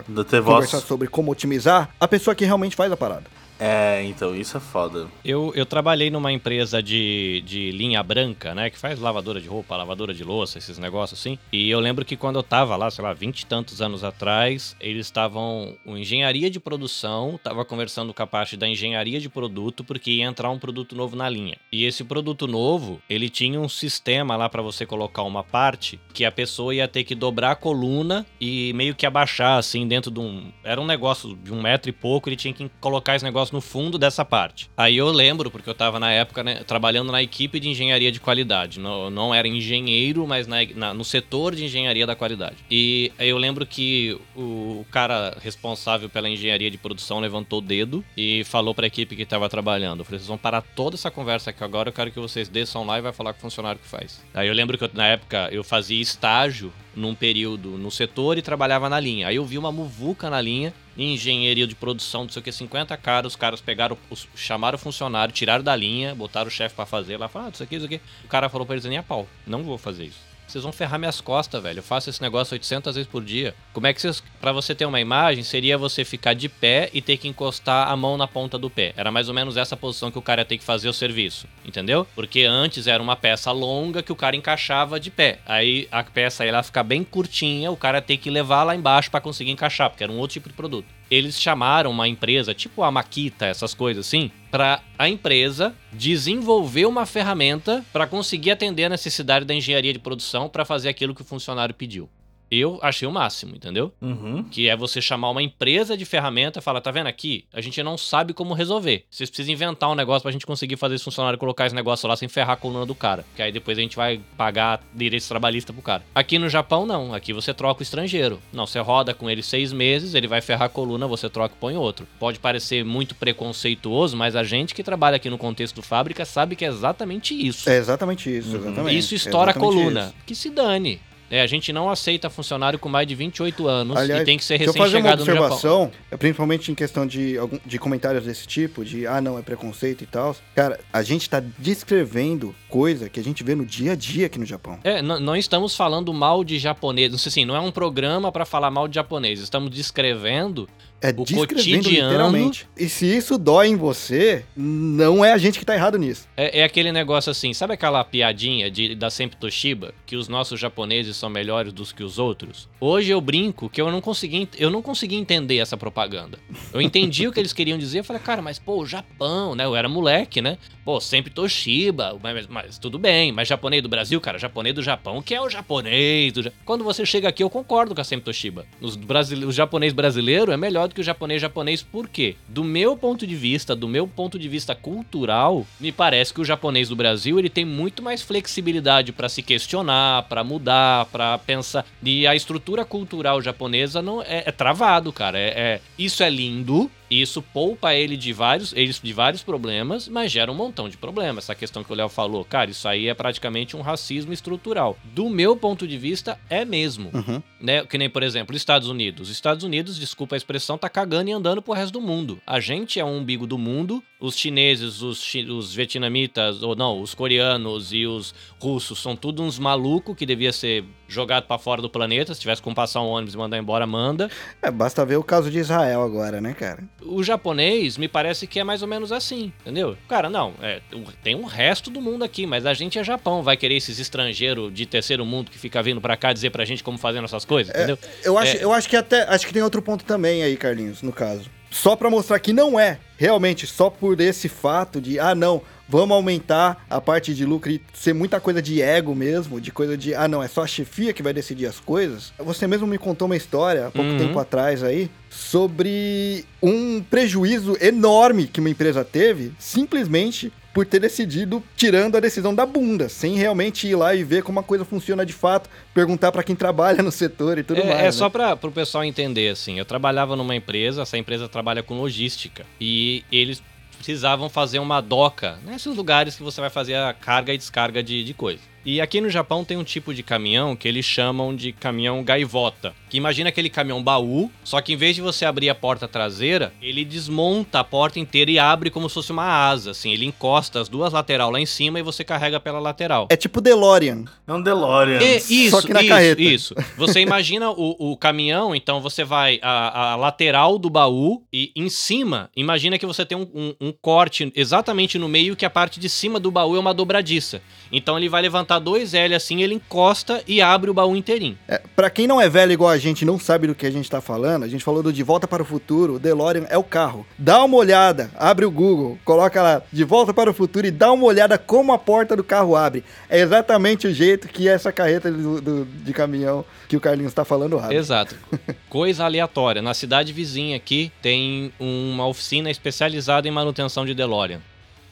[0.07, 0.65] Da ter voz.
[0.65, 3.23] conversar sobre como otimizar, a pessoa que realmente faz a parada.
[3.59, 5.07] É, então, isso é foda.
[5.23, 8.69] Eu, eu trabalhei numa empresa de, de linha branca, né?
[8.69, 11.37] Que faz lavadora de roupa, lavadora de louça, esses negócios assim.
[11.51, 14.77] E eu lembro que quando eu tava lá, sei lá, vinte e tantos anos atrás,
[14.79, 15.75] eles estavam.
[15.85, 20.25] O engenharia de produção tava conversando com a parte da engenharia de produto, porque ia
[20.25, 21.57] entrar um produto novo na linha.
[21.71, 26.23] E esse produto novo, ele tinha um sistema lá pra você colocar uma parte que
[26.23, 30.19] a pessoa ia ter que dobrar a coluna e meio que abaixar, assim, dentro de
[30.19, 30.51] um.
[30.63, 33.61] Era um negócio de um metro e pouco, ele tinha que colocar esse negócio no
[33.61, 34.69] fundo dessa parte.
[34.77, 38.19] Aí eu lembro, porque eu tava na época, né, trabalhando na equipe de engenharia de
[38.19, 38.79] qualidade.
[38.79, 42.57] Não, não era engenheiro, mas na- na- no setor de engenharia da qualidade.
[42.69, 48.43] E eu lembro que o cara responsável pela engenharia de produção levantou o dedo e
[48.45, 50.03] falou pra equipe que tava trabalhando.
[50.03, 53.01] Vocês vão parar toda essa conversa aqui agora, eu quero que vocês desçam lá e
[53.01, 54.21] vai falar com o funcionário que faz.
[54.33, 58.41] Aí eu lembro que eu- na época eu fazia estágio num período no setor e
[58.41, 59.27] trabalhava na linha.
[59.27, 60.73] Aí eu vi uma muvuca na linha,
[61.03, 64.79] engenharia de produção, não sei o que, 50 caras, os caras pegaram, os- chamaram o
[64.79, 67.85] funcionário, tiraram da linha, botaram o chefe pra fazer lá, falaram, ah, isso aqui, isso
[67.85, 68.01] aqui.
[68.25, 70.28] O cara falou pra eles, nem a pau, não vou fazer isso.
[70.49, 71.77] Vocês vão ferrar minhas costas, velho.
[71.77, 73.53] Eu faço esse negócio 800 vezes por dia.
[73.71, 74.23] Como é que vocês.
[74.41, 77.95] Pra você ter uma imagem, seria você ficar de pé e ter que encostar a
[77.95, 78.91] mão na ponta do pé.
[78.97, 81.45] Era mais ou menos essa posição que o cara ia ter que fazer o serviço.
[81.63, 82.07] Entendeu?
[82.15, 85.37] Porque antes era uma peça longa que o cara encaixava de pé.
[85.45, 89.21] Aí a peça ela fica bem curtinha, o cara tem que levar lá embaixo pra
[89.21, 90.98] conseguir encaixar, porque era um outro tipo de produto.
[91.09, 97.05] Eles chamaram uma empresa, tipo a Makita, essas coisas assim, para a empresa desenvolver uma
[97.05, 101.25] ferramenta para conseguir atender a necessidade da engenharia de produção para fazer aquilo que o
[101.25, 102.07] funcionário pediu.
[102.51, 103.91] Eu achei o máximo, entendeu?
[104.01, 104.43] Uhum.
[104.43, 107.45] Que é você chamar uma empresa de ferramenta e falar, tá vendo aqui?
[107.53, 109.05] A gente não sabe como resolver.
[109.09, 112.15] Vocês precisam inventar um negócio pra gente conseguir fazer esse funcionário colocar esse negócio lá
[112.15, 113.25] sem ferrar a coluna do cara.
[113.35, 116.03] Que aí depois a gente vai pagar direitos trabalhistas pro cara.
[116.15, 117.13] Aqui no Japão, não.
[117.13, 118.39] Aqui você troca o estrangeiro.
[118.51, 121.59] Não, você roda com ele seis meses, ele vai ferrar a coluna, você troca e
[121.59, 122.07] põe outro.
[122.19, 126.65] Pode parecer muito preconceituoso, mas a gente que trabalha aqui no contexto fábrica sabe que
[126.65, 127.69] é exatamente isso.
[127.69, 128.97] É exatamente isso, exatamente.
[128.97, 130.01] Isso estoura a Exatamente coluna.
[130.05, 130.15] isso.
[130.25, 130.99] Que se dane.
[131.29, 134.43] É, a gente não aceita funcionário com mais de 28 anos Aliás, e tem que
[134.43, 135.45] ser eu fazer uma recém-chegado no Japão.
[135.45, 140.03] observação, é principalmente em questão de, de comentários desse tipo, de ah, não, é preconceito
[140.03, 140.35] e tal.
[140.55, 144.39] Cara, a gente tá descrevendo coisa que a gente vê no dia a dia aqui
[144.39, 144.79] no Japão.
[144.83, 147.11] É, não, não estamos falando mal de japonês.
[147.11, 149.39] Não sei assim, não é um programa pra falar mal de japonês.
[149.39, 150.67] Estamos descrevendo
[151.01, 152.67] É O descrevendo cotidiano- literalmente.
[152.77, 156.27] E se isso dói em você, não é a gente que tá errado nisso.
[156.35, 159.93] É, é aquele negócio assim, sabe aquela piadinha de, da Sempre Toshiba?
[160.05, 162.67] Que os nossos japoneses são melhores dos que os outros?
[162.81, 166.37] Hoje eu brinco que eu não consegui, eu não consegui entender essa propaganda.
[166.73, 169.63] Eu entendi o que eles queriam dizer, eu falei, cara, mas pô, o Japão, né?
[169.65, 170.57] Eu era moleque, né?
[170.83, 173.31] Pô, sempre Toshiba, mas, mas tudo bem.
[173.31, 177.05] Mas japonês do Brasil, cara, japonês do Japão, que é o japonês do Quando você
[177.05, 178.65] chega aqui, eu concordo com a Sempre Toshiba.
[178.81, 179.45] Os brasile...
[179.45, 182.35] O japonês brasileiro é melhor do que o japonês japonês, por quê?
[182.47, 186.45] Do meu ponto de vista, do meu ponto de vista cultural, me parece que o
[186.45, 191.85] japonês do Brasil ele tem muito mais flexibilidade pra se questionar, pra mudar, pra pensar.
[192.03, 195.37] E a estrutura cultural japonesa não é, é travado, cara.
[195.39, 196.89] É, é- isso é lindo.
[197.09, 201.45] Isso poupa ele de vários, eles de vários problemas, mas gera um montão de problemas.
[201.45, 204.97] Essa questão que o Léo falou, cara, isso aí é praticamente um racismo estrutural.
[205.13, 207.41] Do meu ponto de vista, é mesmo Uhum.
[207.59, 207.83] né?
[207.85, 209.29] Que nem, por exemplo, os Estados Unidos.
[209.29, 212.39] Os Estados Unidos, desculpa a expressão, tá cagando e andando pro resto do mundo.
[212.45, 214.03] A gente é um umbigo do mundo.
[214.21, 219.41] Os chineses, os, chi- os vietnamitas, ou não, os coreanos e os russos são tudo
[219.41, 222.33] uns malucos que devia ser jogado pra fora do planeta.
[222.33, 224.29] Se tivesse como passar um ônibus e mandar embora, manda.
[224.61, 226.83] É, basta ver o caso de Israel agora, né, cara?
[227.01, 229.95] O japonês me parece que é mais ou menos assim, entendeu?
[230.09, 230.81] Cara, não, é,
[231.23, 233.41] tem um resto do mundo aqui, mas a gente é Japão.
[233.41, 236.83] Vai querer esses estrangeiros de terceiro mundo que fica vindo pra cá dizer pra gente
[236.83, 237.97] como fazer nossas coisas, entendeu?
[238.21, 238.63] Eu acho, É.
[238.65, 239.23] eu acho que até.
[239.33, 241.49] Acho que tem outro ponto também aí, Carlinhos, no caso.
[241.71, 246.15] Só pra mostrar que não é realmente só por esse fato de, ah, não, vamos
[246.15, 250.15] aumentar a parte de lucro e ser muita coisa de ego mesmo, de coisa de,
[250.15, 252.31] ah, não, é só a chefia que vai decidir as coisas.
[252.39, 254.17] Você mesmo me contou uma história há pouco Uhum.
[254.17, 261.63] tempo atrás aí sobre um prejuízo enorme que uma empresa teve simplesmente por ter decidido
[261.75, 265.25] tirando a decisão da bunda, sem realmente ir lá e ver como a coisa funciona
[265.25, 267.99] de fato, perguntar pra quem trabalha no setor e tudo é, mais.
[267.99, 268.11] é né?
[268.11, 269.79] só para o pessoal entender, assim.
[269.79, 272.65] Eu trabalhava numa empresa, essa empresa trabalha com logística.
[272.79, 273.61] E eles
[273.97, 278.23] precisavam fazer uma doca nesses lugares que você vai fazer a carga e descarga de,
[278.23, 278.61] de coisa.
[278.85, 282.93] E aqui no Japão tem um tipo de caminhão que eles chamam de caminhão gaivota.
[283.09, 286.71] Que imagina aquele caminhão baú, só que em vez de você abrir a porta traseira,
[286.81, 290.13] ele desmonta a porta inteira e abre como se fosse uma asa, assim.
[290.13, 293.27] Ele encosta as duas lateral lá em cima e você carrega pela lateral.
[293.29, 294.25] É tipo DeLorean.
[294.47, 295.19] É um DeLorean.
[295.21, 296.41] É, isso, Só que na isso, carreta.
[296.41, 296.75] isso.
[296.97, 301.89] Você imagina o, o caminhão, então você vai a, a lateral do baú e em
[301.89, 305.99] cima, imagina que você tem um, um- um corte exatamente no meio que a parte
[305.99, 307.61] de cima do baú é uma dobradiça.
[307.91, 311.57] Então ele vai levantar dois L assim, ele encosta e abre o baú inteirinho.
[311.67, 314.09] É, pra quem não é velho igual a gente, não sabe do que a gente
[314.09, 316.83] tá falando, a gente falou do De Volta para o Futuro, o DeLorean é o
[316.83, 317.25] carro.
[317.37, 321.11] Dá uma olhada, abre o Google, coloca lá De Volta para o Futuro e dá
[321.11, 323.03] uma olhada como a porta do carro abre.
[323.29, 327.43] É exatamente o jeito que essa carreta do- do- de caminhão que o Carlinhos tá
[327.45, 327.95] falando abre.
[327.95, 328.35] Exato.
[328.89, 329.81] Coisa aleatória.
[329.81, 334.59] Na cidade vizinha aqui tem uma oficina especializada em manutenção de DeLorean.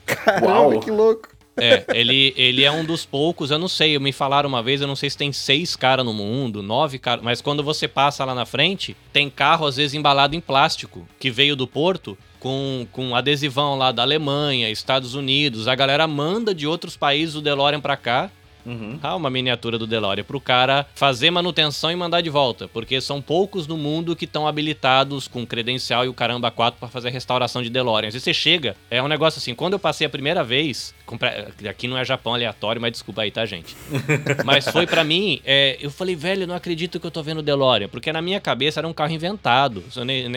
[0.05, 0.79] Caramba, Uau.
[0.79, 1.29] que louco.
[1.57, 4.87] É, ele, ele é um dos poucos, eu não sei, me falaram uma vez, eu
[4.87, 8.35] não sei se tem seis caras no mundo, nove caras, mas quando você passa lá
[8.35, 13.15] na frente, tem carro às vezes embalado em plástico, que veio do porto com, com
[13.15, 17.97] adesivão lá da Alemanha, Estados Unidos, a galera manda de outros países o DeLorean pra
[17.97, 18.29] cá,
[18.67, 18.99] Uhum.
[19.01, 23.21] ah, uma miniatura do DeLorean, pro cara fazer manutenção e mandar de volta, porque são
[23.21, 27.63] poucos no mundo que estão habilitados com credencial e o caramba 4 pra fazer restauração
[27.63, 28.11] de DeLorean.
[28.11, 30.93] Se você chega, é um negócio assim, quando eu passei a primeira vez,
[31.69, 33.75] aqui não é Japão aleatório, mas desculpa aí, tá, gente?
[34.43, 37.87] Mas foi pra mim, é, eu falei, velho, não acredito que eu tô vendo DeLorean,
[37.87, 39.83] porque na minha cabeça era um carro inventado.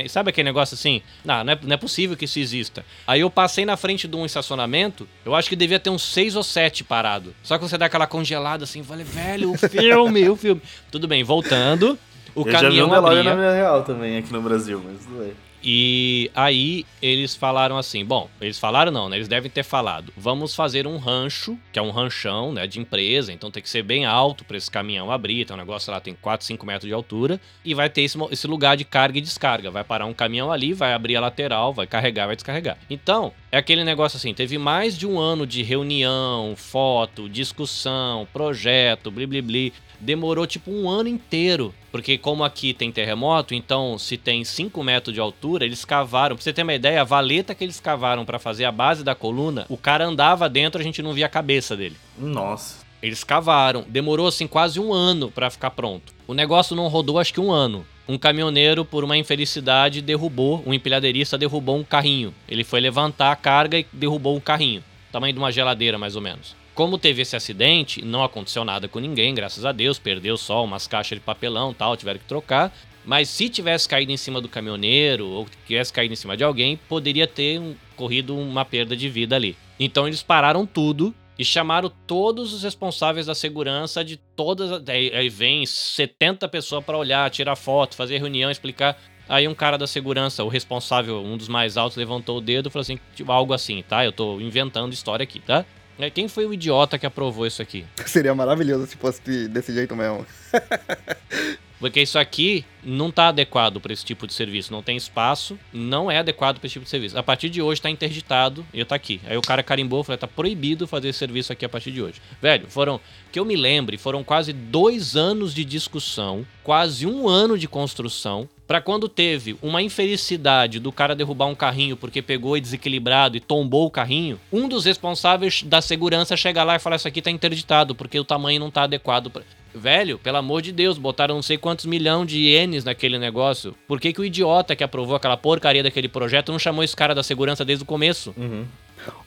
[0.09, 1.03] Sabe aquele negócio assim?
[1.25, 2.85] Não, não é, não é possível que isso exista.
[3.07, 6.37] Aí eu passei na frente de um estacionamento, eu acho que devia ter uns seis
[6.37, 7.35] ou sete parado.
[7.43, 10.61] Só que você dá aquela congelada assim, falei, velho, o filme, o filme.
[10.91, 11.99] Tudo bem, voltando.
[12.35, 13.23] O eu já vi um caminhão abria.
[13.25, 15.33] na vida real também aqui no Brasil, mas tudo bem.
[15.63, 19.17] E aí eles falaram assim, bom, eles falaram não, né?
[19.17, 23.31] Eles devem ter falado, vamos fazer um rancho, que é um ranchão, né, de empresa,
[23.31, 26.15] então tem que ser bem alto para esse caminhão abrir, tem um negócio lá, tem
[26.15, 29.71] 4, 5 metros de altura, e vai ter esse, esse lugar de carga e descarga,
[29.71, 32.79] vai parar um caminhão ali, vai abrir a lateral, vai carregar, vai descarregar.
[32.89, 39.11] Então, é aquele negócio assim, teve mais de um ano de reunião, foto, discussão, projeto,
[39.11, 41.75] bli bli bli, demorou tipo um ano inteiro.
[41.91, 46.37] Porque como aqui tem terremoto, então se tem 5 metros de altura, eles cavaram.
[46.37, 49.15] Pra você ter uma ideia, a valeta que eles cavaram pra fazer a base da
[49.15, 51.97] coluna, o cara andava dentro, a gente não via a cabeça dele.
[52.17, 52.90] Nossa.
[53.03, 56.13] Eles cavaram, demorou assim quase um ano pra ficar pronto.
[56.27, 57.87] O negócio não rodou acho que um ano.
[58.07, 62.35] Um caminhoneiro, por uma infelicidade, derrubou, um empilhadeirista derrubou um carrinho.
[62.49, 64.83] Ele foi levantar a carga e derrubou um carrinho.
[65.13, 66.55] Tamanho de uma geladeira, mais ou menos.
[66.75, 70.87] Como teve esse acidente, não aconteceu nada com ninguém, graças a Deus, perdeu só umas
[70.87, 72.73] caixas de papelão tal, tiveram que trocar.
[73.05, 76.77] Mas se tivesse caído em cima do caminhoneiro ou tivesse caído em cima de alguém,
[76.89, 79.57] poderia ter um, corrido uma perda de vida ali.
[79.79, 84.87] Então eles pararam tudo e chamaram todos os responsáveis da segurança de todas.
[84.87, 89.01] Aí, aí vem 70 pessoas para olhar, tirar foto, fazer reunião, explicar.
[89.27, 92.71] Aí um cara da segurança, o responsável, um dos mais altos, levantou o dedo e
[92.71, 94.05] falou assim, tipo, algo assim, tá?
[94.05, 95.65] Eu tô inventando história aqui, tá?
[95.99, 97.87] É, Quem foi o idiota que aprovou isso aqui?
[98.05, 100.27] Seria maravilhoso se fosse desse jeito mesmo.
[101.81, 106.11] Porque isso aqui não tá adequado para esse tipo de serviço, não tem espaço, não
[106.11, 107.19] é adequado para esse tipo de serviço.
[107.19, 109.21] A partir de hoje tá interditado e tá aqui.
[109.27, 112.21] Aí o cara carimbou, falou, tá proibido fazer esse serviço aqui a partir de hoje.
[112.41, 113.01] Velho, foram,
[113.33, 118.49] que eu me lembre, foram quase dois anos de discussão, quase um ano de construção,
[118.71, 123.41] para quando teve uma infelicidade do cara derrubar um carrinho porque pegou e desequilibrado e
[123.41, 127.33] tombou o carrinho, um dos responsáveis da segurança chega lá e fala, isso aqui tá
[127.33, 129.43] interditado porque o tamanho não tá adequado pra...
[129.75, 133.75] Velho, pelo amor de Deus, botaram não sei quantos milhão de ienes naquele negócio.
[133.87, 137.15] Por que, que o idiota que aprovou aquela porcaria daquele projeto não chamou esse cara
[137.15, 138.35] da segurança desde o começo?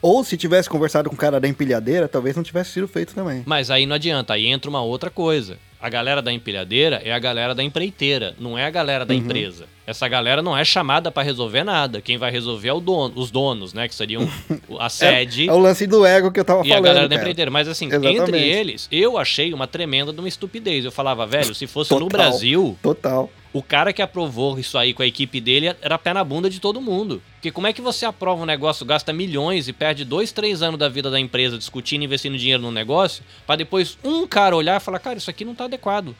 [0.02, 3.42] Ou se tivesse conversado com o cara da empilhadeira, talvez não tivesse sido feito também.
[3.46, 5.56] Mas aí não adianta, aí entra uma outra coisa.
[5.80, 9.66] A galera da empilhadeira é a galera da empreiteira, não é a galera da empresa.
[9.86, 12.00] Essa galera não é chamada pra resolver nada.
[12.00, 13.86] Quem vai resolver é o dono, os donos, né?
[13.86, 14.26] Que seriam
[14.80, 15.46] a sede.
[15.46, 16.84] É o lance do ego que eu tava E a falando.
[16.84, 17.50] galera da empreiteira.
[17.50, 18.18] Mas assim, Exatamente.
[18.18, 20.86] entre eles, eu achei uma tremenda de uma estupidez.
[20.86, 22.08] Eu falava, velho, se fosse no Total.
[22.30, 23.30] Brasil, Total.
[23.54, 26.60] O cara que aprovou isso aí com a equipe dele era pé na bunda de
[26.60, 27.22] todo mundo.
[27.34, 30.78] Porque como é que você aprova um negócio, gasta milhões e perde dois, três anos
[30.78, 34.84] da vida da empresa discutindo investindo dinheiro no negócio, pra depois um cara olhar e
[34.84, 36.16] falar, cara, isso aqui não tá adequado.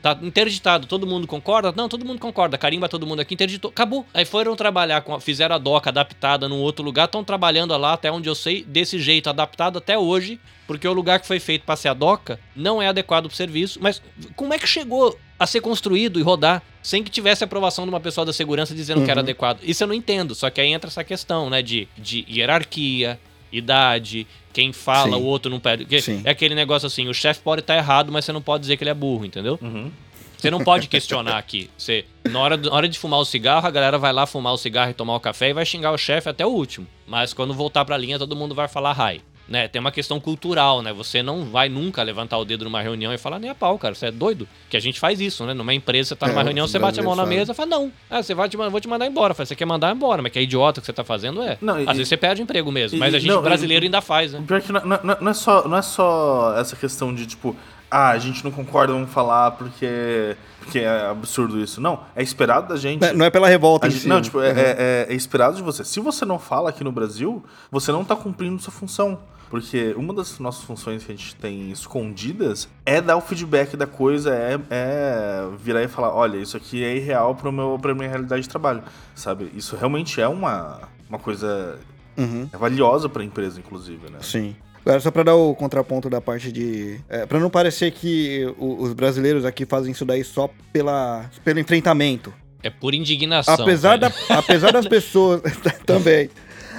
[0.00, 1.72] Tá interditado, todo mundo concorda?
[1.74, 2.58] Não, todo mundo concorda.
[2.58, 3.70] Carimba todo mundo aqui, interditou.
[3.70, 4.06] Acabou.
[4.12, 8.12] Aí foram trabalhar, com, fizeram a doca adaptada num outro lugar, estão trabalhando lá, até
[8.12, 11.74] onde eu sei, desse jeito, adaptado até hoje, porque o lugar que foi feito pra
[11.74, 13.78] ser a doca não é adequado pro serviço.
[13.82, 14.02] Mas
[14.36, 18.00] como é que chegou a ser construído e rodar sem que tivesse aprovação de uma
[18.00, 19.24] pessoa da segurança dizendo que era Uhum.
[19.24, 19.58] adequado?
[19.62, 20.34] Isso eu não entendo.
[20.34, 23.18] Só que aí entra essa questão, né, de, de hierarquia,
[23.52, 25.22] idade, quem fala, Sim.
[25.22, 25.86] o outro não pede.
[26.24, 28.84] É aquele negócio assim, o chefe pode estar errado, mas você não pode dizer que
[28.84, 29.58] ele é burro, entendeu?
[29.62, 29.90] Uhum.
[30.38, 31.70] Você não pode questionar aqui.
[31.78, 34.58] Você, na, hora, na hora de fumar o cigarro, a galera vai lá fumar o
[34.58, 36.86] cigarro e tomar o café e vai xingar o chefe até o último.
[37.06, 39.22] Mas quando voltar pra linha, todo mundo vai falar hi.
[39.46, 39.68] Né?
[39.68, 40.90] Tem uma questão cultural, né?
[40.94, 43.94] Você não vai nunca levantar o dedo numa reunião e falar nem a pau, cara.
[43.94, 44.48] Você é doido?
[44.70, 45.52] Que a gente faz isso, né?
[45.52, 47.54] Numa empresa, você tá numa É, reunião, você bate a mão na brasileiros mesa e
[47.54, 47.92] fala, não.
[48.10, 49.34] Ah, você vai te, vou te mandar embora.
[49.34, 51.58] Fala, você quer mandar embora, mas que é idiota que você tá fazendo, é.
[51.60, 53.42] Não, e- Às vezes você perde o emprego mesmo, e- mas a e- gente não,
[53.42, 54.42] brasileiro e- ainda faz, né?
[54.46, 57.54] Pior é que não, não- não é só, não é só essa questão de, tipo,
[57.90, 61.80] ah, a gente não concorda, vamos falar porque, porque é absurdo isso.
[61.82, 63.12] Não, é esperado da gente.
[63.12, 64.08] Não é pela revolta gente- si.
[64.08, 65.84] não, tipo, é, é- é esperado de você.
[65.84, 69.18] Se você não fala aqui no Brasil, você não tá cumprindo sua função.
[69.54, 73.86] Porque uma das nossas funções que a gente tem escondidas é dar o feedback da
[73.86, 78.08] coisa, é, é virar e falar, olha, isso aqui é irreal pro meu, pra minha
[78.08, 78.82] realidade de trabalho,
[79.14, 79.52] sabe?
[79.54, 81.78] Isso realmente é uma, uma coisa
[82.16, 82.48] Uhum.
[82.52, 84.18] valiosa pra empresa, inclusive, né?
[84.22, 84.56] Sim.
[84.84, 86.98] Agora, só pra dar o contraponto da parte de.
[87.08, 91.60] É, pra não parecer que o- os brasileiros aqui fazem isso daí só pela, pelo
[91.60, 92.34] enfrentamento.
[92.60, 93.54] É por indignação.
[93.54, 94.12] apesar, velho.
[94.28, 95.40] da, apesar das pessoas.
[95.86, 96.28] também.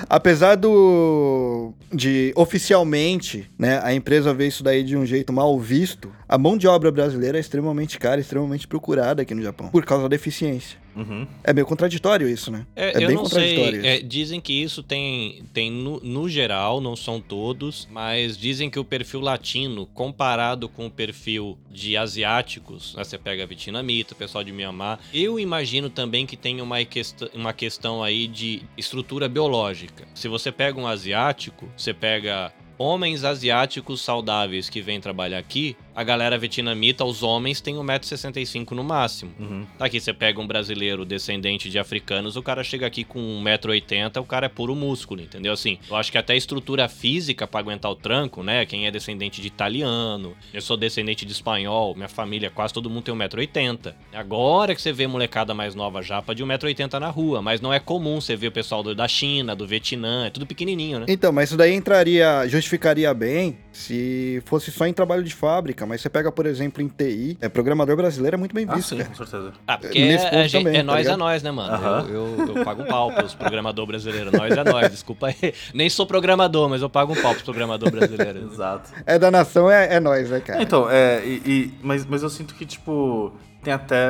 [0.10, 1.74] Apesar do.
[1.92, 6.58] de oficialmente, né, a empresa ver isso daí de um jeito mal visto, a mão
[6.58, 9.70] de obra brasileira é extremamente cara, extremamente procurada aqui no Japão.
[9.70, 10.85] Por causa da eficiência.
[10.96, 11.28] Uhum.
[11.44, 12.66] É meio contraditório isso, né?
[12.76, 13.56] É, eu bem não sei.
[13.56, 18.70] contraditório é, dizem que isso tem, tem no, no geral, não são todos, mas dizem
[18.70, 24.18] que o perfil latino, comparado com o perfil de asiáticos, né, você pega vietnamita, o
[24.18, 29.28] pessoal de Mianmar, eu imagino também que tem uma, quest uma questão aí de estrutura
[29.28, 30.08] biológica.
[30.14, 36.04] Se você pega um asiático, você pega homens asiáticos saudáveis que vêm trabalhar aqui, a
[36.04, 39.32] galera vietnamita, os homens, têm 1,65m no máximo.
[39.40, 39.66] Uhum.
[39.80, 44.26] Aqui você pega um brasileiro descendente de africanos, o cara chega aqui com 1,80m, o
[44.26, 45.54] cara é puro músculo, entendeu?
[45.54, 48.66] Assim, eu acho que até a estrutura física pra aguentar o tranco, né?
[48.66, 53.04] Quem é descendente de italiano, eu sou descendente de espanhol, minha família, quase todo mundo
[53.04, 53.94] tem 1,80m.
[54.14, 57.80] Agora que você vê molecada mais nova japa de 1,80m na rua, mas não é
[57.80, 61.06] comum você ver o pessoal do- da China, do Vietnã, é tudo pequenininho, né?
[61.08, 65.85] Então, mas isso daí entraria, justificaria bem se fosse só em trabalho de fábrica.
[65.86, 68.90] Mas você pega, por exemplo, em TI, é programador brasileiro é muito bem Ah, visto,
[68.90, 69.10] sim, cara.
[69.10, 69.54] com certeza.
[69.68, 71.18] Ah, porque Nesse é, a gente- também, é tá nós é ligado?
[71.20, 71.74] nós, né, mano?
[71.74, 72.06] Aham.
[72.10, 72.14] Eu,
[72.48, 74.32] eu, eu pago um pau pros programador brasileiro.
[74.32, 75.54] Nós é nós, desculpa aí.
[75.74, 78.48] Nem sou programador, mas eu pago um pau pros programador brasileiro.
[78.52, 78.92] Exato.
[79.06, 80.62] É da nação, é, é nós, né, cara?
[80.62, 83.32] Então, é, e, e- mas, mas eu sinto que, tipo,
[83.64, 84.08] tem até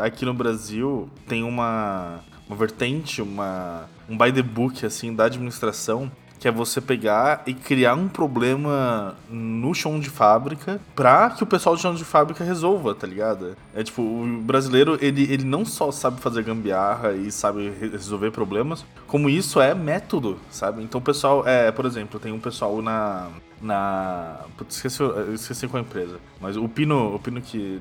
[0.00, 6.10] aqui no Brasil, tem uma, uma vertente, uma, um by the book, assim, da administração,
[6.42, 11.46] que é você pegar e criar um problema no chão de fábrica pra que o
[11.46, 13.56] pessoal do chão de fábrica resolva, tá ligado?
[13.72, 18.84] É tipo, o brasileiro, ele, ele não só sabe fazer gambiarra e sabe resolver problemas,
[19.06, 20.82] como isso é método, sabe?
[20.82, 23.28] Então o pessoal, é, por exemplo, tem um pessoal na
[23.60, 24.40] na.
[24.56, 25.00] Putz, esqueci,
[25.34, 26.18] esqueci qual empresa.
[26.40, 27.80] Mas o Pino, o Pino que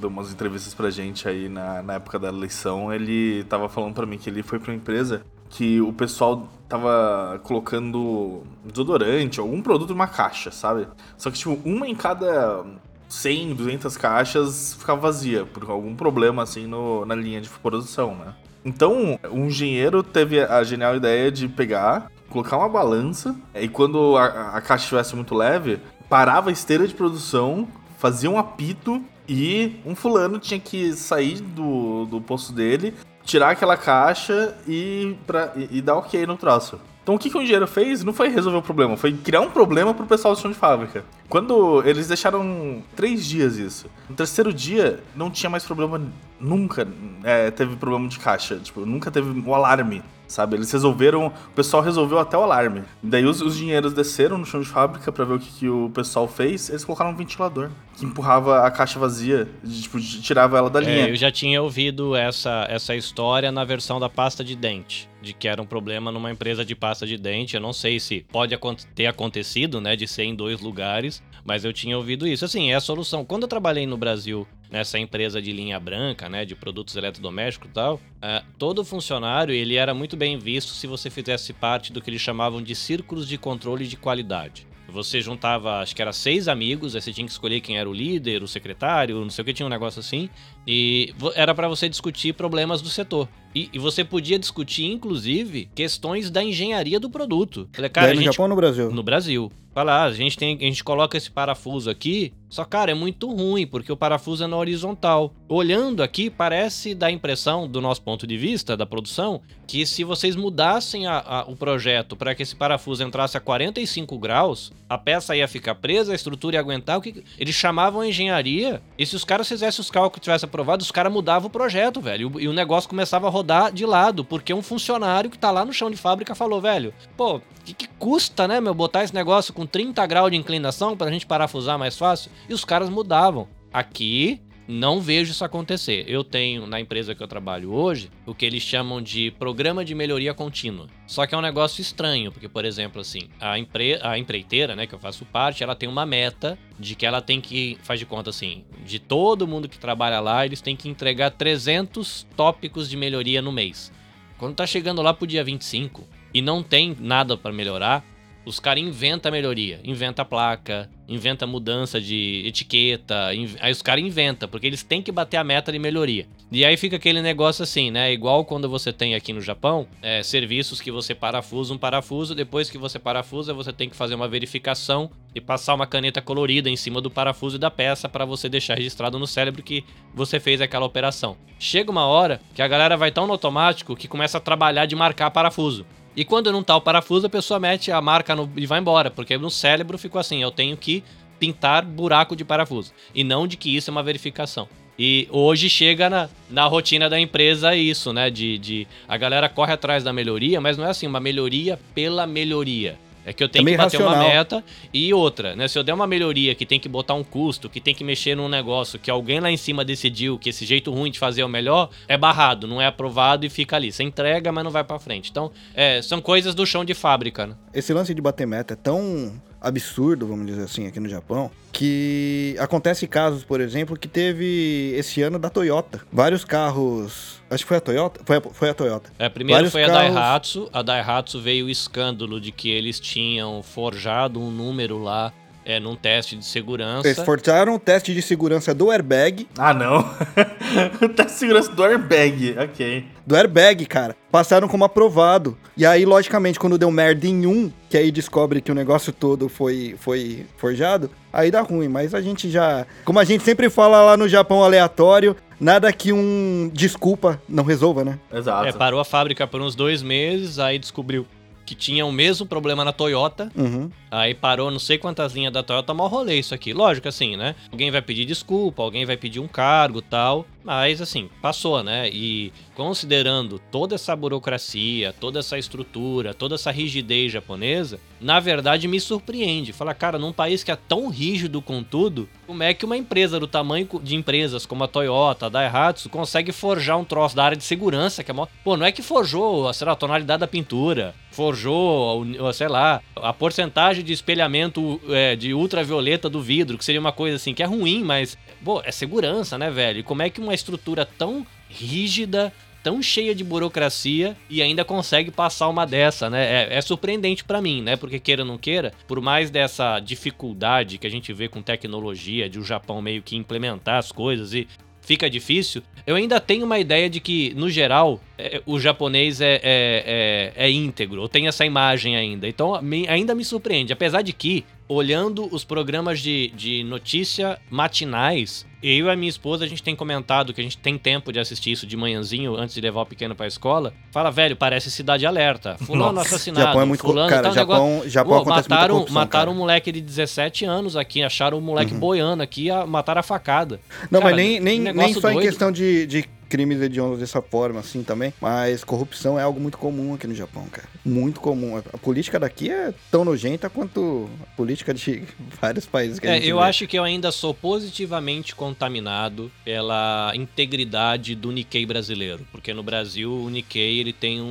[0.00, 4.04] deu umas entrevistas pra gente aí na, na época da eleição, ele tava falando pra
[4.04, 9.90] mim que ele foi pra uma empresa que o pessoal tava colocando desodorante, algum produto
[9.90, 10.86] numa caixa, sabe?
[11.18, 12.64] Só que, tipo, uma em cada
[13.08, 18.34] 100, 200 caixas ficava vazia, por algum problema, assim, no, na linha de produção, né?
[18.64, 24.56] Então, um engenheiro teve a genial ideia de pegar, colocar uma balança, e quando a,
[24.56, 27.66] a caixa estivesse muito leve, parava a esteira de produção,
[27.98, 32.94] fazia um apito e um fulano tinha que sair do, do posto dele,
[33.30, 36.80] tirar aquela caixa e, pra, e, e dar ok no troço.
[37.02, 39.50] Então o que, que o engenheiro fez não foi resolver o problema, foi criar um
[39.50, 41.04] problema pro pessoal do chão de fábrica.
[41.28, 46.02] Quando eles deixaram três dias isso, no terceiro dia não tinha mais problema,
[46.38, 46.86] nunca
[47.22, 50.56] é, teve problema de caixa, tipo, nunca teve o um alarme sabe?
[50.56, 52.82] Eles resolveram, o pessoal resolveu até o alarme.
[53.02, 55.90] Daí os, os dinheiros desceram no chão de fábrica para ver o que, que, o
[55.90, 60.70] pessoal fez, eles colocaram um ventilador que empurrava a caixa vazia, de, tipo, tirava ela
[60.70, 61.08] da linha.
[61.08, 65.34] É, eu já tinha ouvido essa, essa história na versão da pasta de dente, de
[65.34, 67.56] que era um problema numa empresa de pasta de dente.
[67.56, 68.56] Eu não sei se pode
[68.94, 72.44] ter acontecido, né, de ser em dois lugares, mas eu tinha ouvido isso.
[72.44, 73.24] Assim, é a solução.
[73.24, 77.72] Quando eu trabalhei no Brasil nessa empresa de linha branca, né, de produtos eletrodomésticos e
[77.72, 82.08] tal, uh, todo funcionário ele era muito bem visto se você fizesse parte do que
[82.08, 84.70] eles chamavam de círculos de controle de qualidade.
[84.90, 87.92] Você juntava, acho que era seis amigos, aí você tinha que escolher quem era o
[87.92, 90.28] líder, o secretário, não sei o que, tinha um negócio assim.
[90.66, 93.28] E era para você discutir problemas do setor.
[93.54, 97.68] E, e, você podia discutir, inclusive, questões da engenharia do produto.
[97.72, 98.90] Falei, cara, no gente, Japão ou no Brasil?
[98.90, 99.50] No Brasil.
[99.72, 103.32] Fala, ah, a gente, tem, a gente coloca esse parafuso aqui, só, cara, é muito
[103.32, 105.32] ruim, porque o parafuso é na horizontal.
[105.48, 110.02] Olhando aqui, parece dar a impressão, do nosso ponto de vista, da produção, que se
[110.02, 114.98] vocês mudassem a, a, o projeto para que esse parafuso entrasse a 45 graus, a
[114.98, 116.98] peça ia ficar presa, a estrutura ia aguentar.
[116.98, 117.22] O que...
[117.38, 120.90] Eles chamavam a engenharia, e se os caras fizessem os cálculos que tivessem aprovado, os
[120.90, 122.32] caras mudavam o projeto, velho.
[122.40, 125.72] E o, negócio começava a rodar de lado, porque um funcionário que tá lá no
[125.72, 129.54] chão de fábrica falou, velho, pô, o que, que, custa, né, meu, botar esse negócio
[129.54, 132.30] com 30 graus de inclinação pra gente parafusar mais fácil?
[132.48, 133.48] E os caras mudavam.
[133.72, 134.40] Aqui,
[134.70, 136.04] não vejo isso acontecer.
[136.06, 139.94] Eu tenho na empresa que eu trabalho hoje o que eles chamam de programa de
[139.94, 140.86] melhoria contínua.
[141.06, 144.86] Só que é um negócio estranho, porque, por exemplo, assim, a, empre a empreiteira, né,
[144.86, 148.06] que eu faço parte, ela tem uma meta de que ela tem que, faz de
[148.06, 152.96] conta assim, de todo mundo que trabalha lá, eles têm que entregar 300 tópicos de
[152.96, 153.92] melhoria no mês.
[154.38, 158.04] Quando tá chegando lá pro dia 25 e não tem nada para melhorar,
[158.44, 163.26] os caras inventam melhoria, inventa placa, inventa mudança de etiqueta,
[163.60, 166.26] aí os caras inventam, porque eles têm que bater a meta de melhoria.
[166.52, 168.12] E aí fica aquele negócio assim, né?
[168.12, 172.70] Igual quando você tem aqui no Japão, é, serviços que você parafusa um parafuso, depois
[172.70, 176.76] que você parafusa, você tem que fazer uma verificação e passar uma caneta colorida em
[176.76, 179.84] cima do parafuso e da peça para você deixar registrado no cérebro que
[180.14, 181.36] você fez aquela operação.
[181.58, 184.96] Chega uma hora que a galera vai tão no automático que começa a trabalhar de
[184.96, 185.84] marcar parafuso.
[186.16, 189.10] E quando não tá o parafuso, a pessoa mete a marca no, e vai embora,
[189.10, 191.04] porque no cérebro ficou assim: eu tenho que
[191.38, 192.92] pintar buraco de parafuso.
[193.14, 194.68] E não de que isso é uma verificação.
[194.98, 198.28] E hoje chega na, na rotina da empresa isso, né?
[198.28, 202.26] De, de a galera corre atrás da melhoria, mas não é assim, uma melhoria pela
[202.26, 202.98] melhoria.
[203.24, 204.24] É que eu tenho é que bater racional.
[204.24, 205.68] uma meta e outra, né?
[205.68, 208.34] Se eu der uma melhoria que tem que botar um custo, que tem que mexer
[208.34, 211.44] num negócio que alguém lá em cima decidiu que esse jeito ruim de fazer é
[211.44, 213.92] o melhor, é barrado, não é aprovado e fica ali.
[213.92, 215.30] Você entrega, mas não vai para frente.
[215.30, 217.54] Então, é, são coisas do chão de fábrica, né?
[217.74, 222.56] Esse lance de bater meta é tão absurdo, vamos dizer assim, aqui no Japão, que
[222.58, 226.00] acontece casos, por exemplo, que teve esse ano da Toyota.
[226.12, 227.40] Vários carros.
[227.50, 228.20] Acho que foi a Toyota?
[228.24, 229.10] Foi a, foi a Toyota.
[229.18, 229.96] É, primeiro Vários foi carros...
[229.96, 230.70] a Daihatsu.
[230.72, 235.32] A Daihatsu veio o escândalo de que eles tinham forjado um número lá
[235.70, 237.06] é, num teste de segurança.
[237.06, 239.46] Eles forçaram o teste de segurança do airbag.
[239.56, 239.98] Ah, não.
[241.00, 243.04] o teste de segurança do airbag, ok.
[243.24, 244.16] Do airbag, cara.
[244.30, 245.56] Passaram como aprovado.
[245.76, 249.48] E aí, logicamente, quando deu merda em um, que aí descobre que o negócio todo
[249.48, 251.88] foi, foi forjado, aí dá ruim.
[251.88, 252.86] Mas a gente já.
[253.04, 258.04] Como a gente sempre fala lá no Japão aleatório, nada que um desculpa não resolva,
[258.04, 258.18] né?
[258.32, 258.66] Exato.
[258.66, 261.26] É, parou a fábrica por uns dois meses, aí descobriu
[261.64, 263.52] que tinha o mesmo problema na Toyota.
[263.54, 263.88] Uhum.
[264.10, 266.72] Aí parou não sei quantas linhas da Toyota, mal rolê isso aqui.
[266.72, 267.54] Lógico assim, né?
[267.70, 270.46] Alguém vai pedir desculpa, alguém vai pedir um cargo tal.
[270.62, 272.10] Mas, assim, passou, né?
[272.10, 279.00] E considerando toda essa burocracia, toda essa estrutura, toda essa rigidez japonesa, na verdade me
[279.00, 279.72] surpreende.
[279.72, 283.40] Fala, cara, num país que é tão rígido com tudo, como é que uma empresa
[283.40, 287.56] do tamanho de empresas como a Toyota, a Daihatsu, consegue forjar um troço da área
[287.56, 288.46] de segurança, que é mó...
[288.62, 293.32] Pô, não é que forjou, sei lá, a tonalidade da pintura, forjou, sei lá, a
[293.32, 297.66] porcentagem de espelhamento é, de ultravioleta do vidro, que seria uma coisa assim que é
[297.66, 300.00] ruim, mas, pô, é segurança, né, velho?
[300.00, 305.30] E como é que uma estrutura tão rígida, tão cheia de burocracia e ainda consegue
[305.30, 306.64] passar uma dessa, né?
[306.64, 307.96] É, é surpreendente para mim, né?
[307.96, 312.48] Porque queira ou não queira, por mais dessa dificuldade que a gente vê com tecnologia,
[312.48, 314.66] de o Japão meio que implementar as coisas e
[315.10, 319.54] fica difícil, eu ainda tenho uma ideia de que, no geral, é, o japonês é,
[319.54, 322.46] é, é, é íntegro, ou tem essa imagem ainda.
[322.46, 323.92] Então, me, ainda me surpreende.
[323.92, 324.64] Apesar de que,
[324.94, 329.94] olhando os programas de, de notícia matinais, eu e a minha esposa, a gente tem
[329.94, 333.06] comentado que a gente tem tempo de assistir isso de manhãzinho antes de levar o
[333.06, 333.94] pequeno pra escola.
[334.10, 335.76] Fala, velho, parece cidade alerta.
[335.86, 336.66] Fulano Nossa, assassinado.
[336.66, 338.10] Japão é muito fulano, cara, tal, Japão, negócio...
[338.10, 339.50] Japão Pô, mataram, corrupção, mataram cara.
[339.50, 342.00] um moleque de 17 anos aqui, acharam um moleque Uhum.
[342.00, 343.78] boiando aqui, a, mataram a facada.
[344.10, 345.46] Não, Cara, mas nem, nem, um nem só em doido.
[345.46, 348.34] questão de, de crimes hediondos dessa forma, assim, também.
[348.40, 350.86] Mas corrupção é algo muito comum aqui no Japão, cara.
[351.04, 351.78] Muito comum.
[351.78, 355.22] A política daqui é tão nojenta quanto a política de
[355.62, 356.62] vários países que a É, gente eu vê.
[356.64, 363.32] acho que eu ainda sou positivamente contaminado pela integridade do Nikkei brasileiro, porque no Brasil
[363.32, 364.44] o Nikkei ele tem um,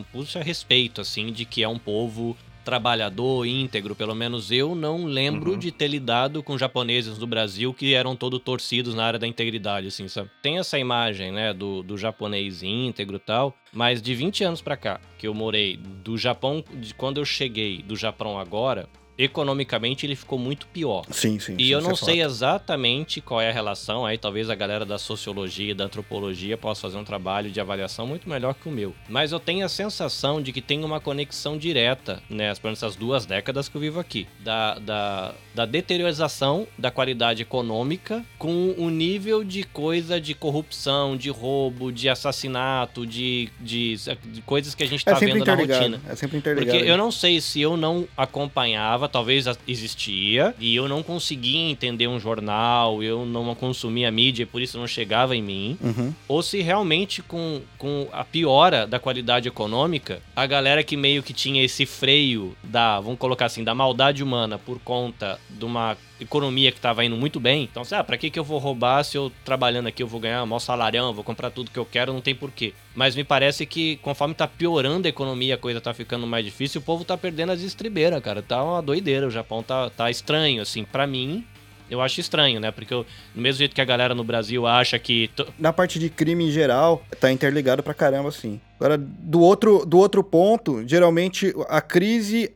[0.00, 5.04] um puxa respeito assim de que é um povo trabalhador, íntegro, pelo menos eu não
[5.04, 5.58] lembro Uhum.
[5.58, 9.86] de ter lidado com japoneses do Brasil que eram todo torcidos na área da integridade,
[9.88, 10.30] assim, sabe?
[10.42, 14.76] Tem essa imagem, né, do, do japonês íntegro e tal, mas de 20 anos pra
[14.76, 20.16] cá, que eu morei do Japão, de quando eu cheguei do Japão agora, economicamente ele
[20.16, 21.04] ficou muito pior.
[21.10, 21.54] Sim, sim.
[21.58, 22.30] E sim, eu não é sei fato.
[22.30, 26.96] exatamente qual é a relação, aí talvez a galera da sociologia, da antropologia possa fazer
[26.96, 28.94] um trabalho de avaliação muito melhor que o meu.
[29.08, 33.68] Mas eu tenho a sensação de que tem uma conexão direta, né, essas duas décadas
[33.68, 39.62] que eu vivo aqui, da, da, da deteriorização da qualidade econômica com o nível de
[39.64, 45.12] coisa de corrupção, de roubo, de assassinato, de, de, de coisas que a gente É
[45.12, 46.00] tá vendo na rotina.
[46.08, 46.76] É sempre interligado.
[46.78, 52.06] Porque eu não sei se eu não acompanhava, talvez existia, e eu não conseguia entender
[52.08, 56.12] um jornal, eu não consumia mídia e por isso não chegava em mim, Uhum.
[56.28, 61.32] ou se realmente com, com a piora da qualidade econômica, a galera que meio que
[61.32, 66.70] tinha esse freio da, vamos colocar assim, da maldade humana por conta de uma economia
[66.72, 67.64] que tava indo muito bem.
[67.64, 70.20] Então, assim, ah, pra que, que eu vou roubar se eu trabalhando aqui eu vou
[70.20, 72.72] ganhar um maior salarião, vou comprar tudo que eu quero, não tem porquê.
[72.94, 76.80] Mas me parece que conforme tá piorando a economia, a coisa tá ficando mais difícil,
[76.80, 78.42] o povo tá perdendo as estribeiras, cara.
[78.42, 81.44] Tá uma doideira, o Japão tá, tá estranho, assim, pra mim...
[81.90, 82.70] Eu acho estranho, né?
[82.70, 85.98] Porque eu, do mesmo jeito que a galera no Brasil acha que to- Na parte
[85.98, 88.58] de crime em geral, tá interligado pra caramba, assim.
[88.80, 92.50] Agora, do outro, do outro ponto, geralmente a crise.